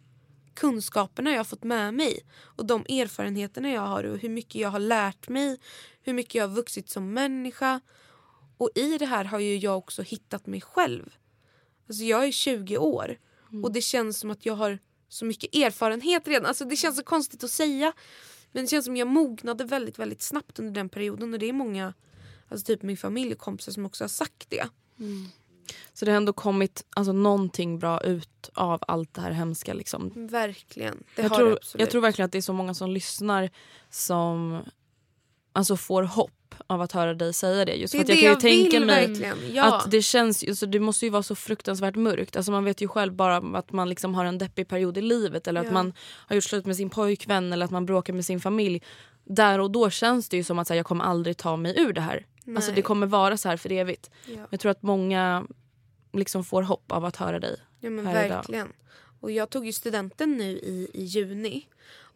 [0.55, 2.20] kunskaperna jag har fått med mig.
[2.41, 5.59] Och de erfarenheterna jag har och hur mycket jag har lärt mig.
[6.03, 7.81] Hur mycket jag har vuxit som människa.
[8.57, 11.14] Och i det här har ju jag också hittat mig själv.
[11.89, 13.18] Alltså jag är 20 år
[13.62, 14.79] och det känns som att jag har
[15.09, 16.47] så mycket erfarenhet redan.
[16.47, 17.93] Alltså det känns så konstigt att säga.
[18.53, 21.53] Men det känns som jag mognade väldigt väldigt snabbt under den perioden och det är
[21.53, 21.95] många,
[22.49, 24.69] alltså typ min familj och kompisar som också har sagt det.
[25.93, 29.75] Så det har ändå kommit alltså, någonting bra ut av allt det här hemska.
[29.75, 30.27] Liksom.
[30.27, 31.05] Verkligen.
[31.17, 31.81] Det jag, har tror, det absolut.
[31.81, 33.51] jag tror verkligen att det är så många som lyssnar
[33.91, 34.63] som
[35.53, 36.33] alltså, får hopp
[36.67, 37.75] av att höra dig säga det.
[37.75, 39.55] Just det för jag jag kan ju tänka mig verkligen.
[39.55, 39.77] Ja.
[39.77, 42.37] att det känns alltså, det måste ju vara så fruktansvärt mörkt.
[42.37, 45.49] Alltså, man vet ju själv bara att man liksom har en deppig period i livet
[45.49, 45.67] eller Ja.
[45.67, 45.93] att man
[46.27, 48.83] har gjort slut med sin pojkvän eller att man bråkar med sin familj.
[49.25, 51.93] Där och då känns det ju som att här, jag kommer aldrig ta mig ur
[51.93, 52.27] det här.
[52.47, 52.77] Alltså, Nej.
[52.77, 54.11] det kommer vara så här för evigt.
[54.27, 54.47] Ja.
[54.51, 55.47] Jag tror att många
[56.13, 57.57] liksom får hopp av att höra dig.
[57.81, 58.69] Ja men här idag.
[59.21, 61.66] Och jag tog ju studenten nu i, i juni.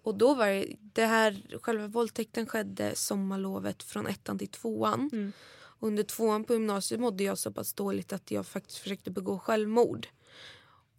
[0.05, 5.11] Och då var det, det här, själva våldtäkten skedde sommarlovet från ettan till tvåan.
[5.55, 9.39] Och under tvåan på gymnasiet mådde jag så pass dåligt att jag faktiskt försökte begå
[9.39, 10.07] självmord.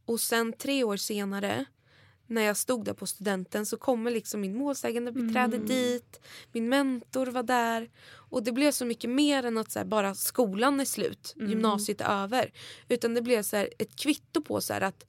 [0.05, 1.65] Och sen tre år senare
[2.27, 6.19] när jag stod där på studenten så kommer liksom min målsägande beträde dit.
[6.51, 7.89] Min mentor var där.
[8.11, 12.01] Och det blev så mycket mer än att så här, bara skolan är slut, gymnasiet
[12.01, 12.53] är över.
[12.89, 15.05] Utan det blev så här, ett kvitto på så här, att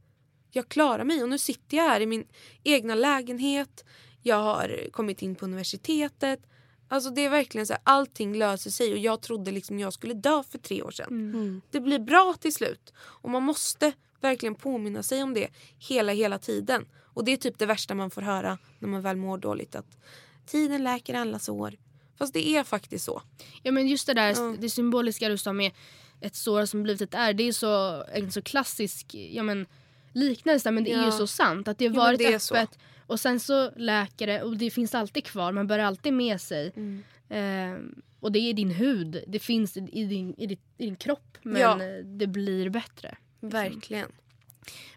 [0.57, 2.27] jag klarar mig och nu sitter jag här i min
[2.65, 3.85] egna lägenhet.
[4.23, 6.41] Jag har kommit in på universitetet.
[6.89, 10.15] Alltså det är verkligen så här, allting löser sig och jag trodde liksom jag skulle
[10.15, 11.63] dö för tre år sedan.
[11.71, 12.93] Det blir bra till slut.
[12.97, 15.49] Och man måste verkligen påminna sig om det
[15.79, 16.87] hela hela tiden.
[17.03, 19.75] Och det är typ det värsta man får höra när man väl mår dåligt.
[19.75, 19.99] Att
[20.47, 21.77] tiden läker alla sår.
[22.19, 23.23] Fast det är faktiskt så.
[23.63, 24.57] Ja men just det där Ja.
[24.61, 25.73] det symboliska du sa med
[26.21, 27.33] ett sår som blivit ett ärr.
[27.33, 29.67] Det är så, en så klassisk ja, men,
[30.15, 31.11] liknelse men det är ju Ja.
[31.13, 31.69] så sant.
[31.69, 32.55] Att det har Ja, varit det är så.
[32.57, 35.53] öppet och sen så läker det och det finns alltid kvar.
[35.53, 36.73] Man bär alltid med sig.
[36.77, 37.03] Mm.
[37.29, 39.25] Ehm, och det är din hud.
[39.27, 41.83] Det finns i, din, i, ditt, i din kropp men Ja.
[41.83, 43.17] eh, det blir bättre.
[43.41, 44.09] Verkligen.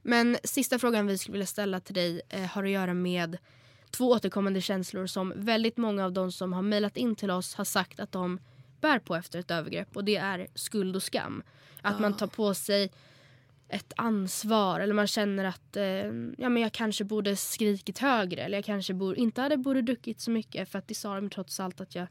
[0.02, 3.38] Men sista frågan vi skulle vilja ställa till dig eh, har att göra med
[3.92, 7.66] två återkommande känslor som väldigt många av de som har mejlat in till oss har
[7.66, 8.40] sagt att de
[8.82, 11.44] bär på efter ett övergrepp och det är skuld och skam.
[11.82, 12.92] Att man tar på sig
[13.70, 15.86] ett ansvar eller man känner att eh,
[16.38, 20.22] ja, men jag kanske borde skrikit högre eller jag kanske borde, inte hade borde druckit
[20.22, 22.08] så mycket för att det sa de trots allt att jag,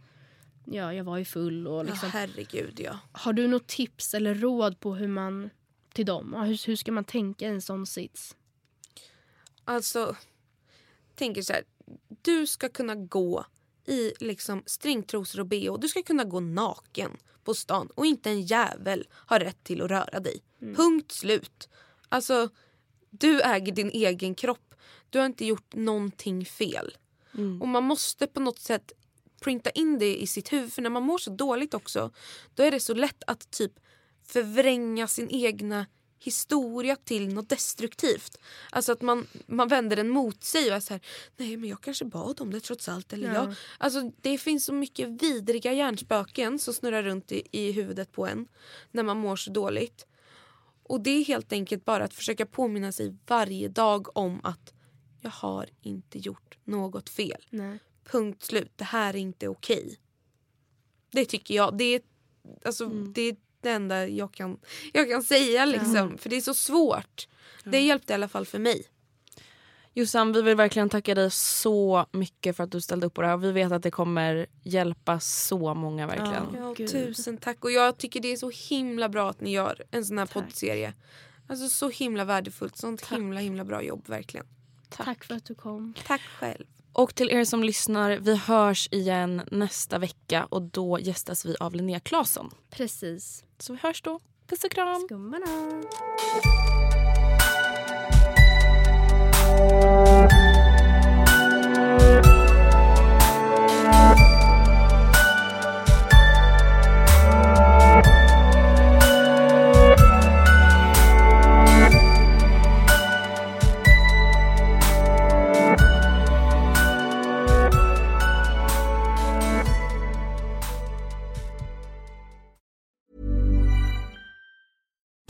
[0.64, 1.66] ja, jag var ju full.
[1.66, 2.10] Och liksom.
[2.12, 2.98] Ja, herregud ja.
[3.12, 5.50] Har du något tips eller råd på hur man
[5.92, 6.34] till dem?
[6.34, 8.36] Hur, hur ska man tänka i en sån sits?
[9.64, 10.16] Alltså,
[11.14, 11.62] tänker så här.
[12.22, 13.44] Du ska kunna gå
[13.86, 15.78] i liksom stringtrosor och bh.
[15.78, 19.90] Du ska kunna gå naken på stan och inte en jävel har rätt till att
[19.90, 20.42] röra dig.
[20.60, 21.68] Punkt slut.
[22.08, 22.48] Alltså,
[23.10, 24.74] du äger din egen kropp.
[25.10, 26.96] Du har inte gjort någonting fel.
[27.60, 28.92] Och man måste på något sätt
[29.40, 30.72] printa in det i sitt huvud.
[30.72, 32.10] För när man mår så dåligt också,
[32.54, 33.72] då är det så lätt att typ
[34.26, 35.86] förvränga sin egna
[36.18, 38.38] historia till något destruktivt.
[38.70, 41.00] Alltså att man, man vänder den mot sig och är så här,
[41.36, 43.12] nej men jag kanske bad om det trots allt.
[43.12, 43.34] Eller Ja.
[43.34, 43.54] jag.
[43.78, 48.48] Alltså, det finns så mycket vidriga hjärnspöken som snurrar runt i, i huvudet på en
[48.90, 50.06] när man mår så dåligt.
[50.88, 54.74] Och det är helt enkelt bara att försöka påminna sig varje dag om att
[55.20, 57.46] jag har inte gjort något fel.
[57.50, 57.78] Nej.
[58.04, 58.72] Punkt slut.
[58.76, 59.96] Det här är inte okej.
[61.10, 61.78] Det tycker jag.
[61.78, 62.00] Det är,
[62.64, 63.12] alltså, Mm.
[63.12, 64.58] det är det enda jag kan,
[64.92, 65.64] jag kan säga.
[65.64, 66.18] Liksom.
[66.18, 67.28] För det är så svårt.
[67.64, 68.86] Det hjälpte i alla fall för mig.
[69.98, 73.28] Jossan, vi vill verkligen tacka dig så mycket för att du ställde upp på det
[73.28, 73.36] här.
[73.36, 76.46] Vi vet att det kommer hjälpa så många verkligen.
[76.54, 76.90] Ja, Gud.
[76.90, 77.64] tusen tack.
[77.64, 80.94] Och jag tycker det är så himla bra att ni gör en sån här poddserie.
[81.46, 82.76] Alltså så himla värdefullt.
[82.76, 84.46] Sånt himla himla bra jobb verkligen.
[84.88, 85.24] Tack.
[85.24, 85.94] för att du kom.
[86.06, 86.64] Tack själv.
[86.92, 91.74] Och till er som lyssnar, vi hörs igen nästa vecka och då gästas vi av
[91.74, 92.50] Linnea Claesson.
[92.70, 93.44] Precis.
[93.58, 94.20] Så vi hörs då.
[94.46, 95.00] Puss och kram!
[95.00, 95.82] Skummarna.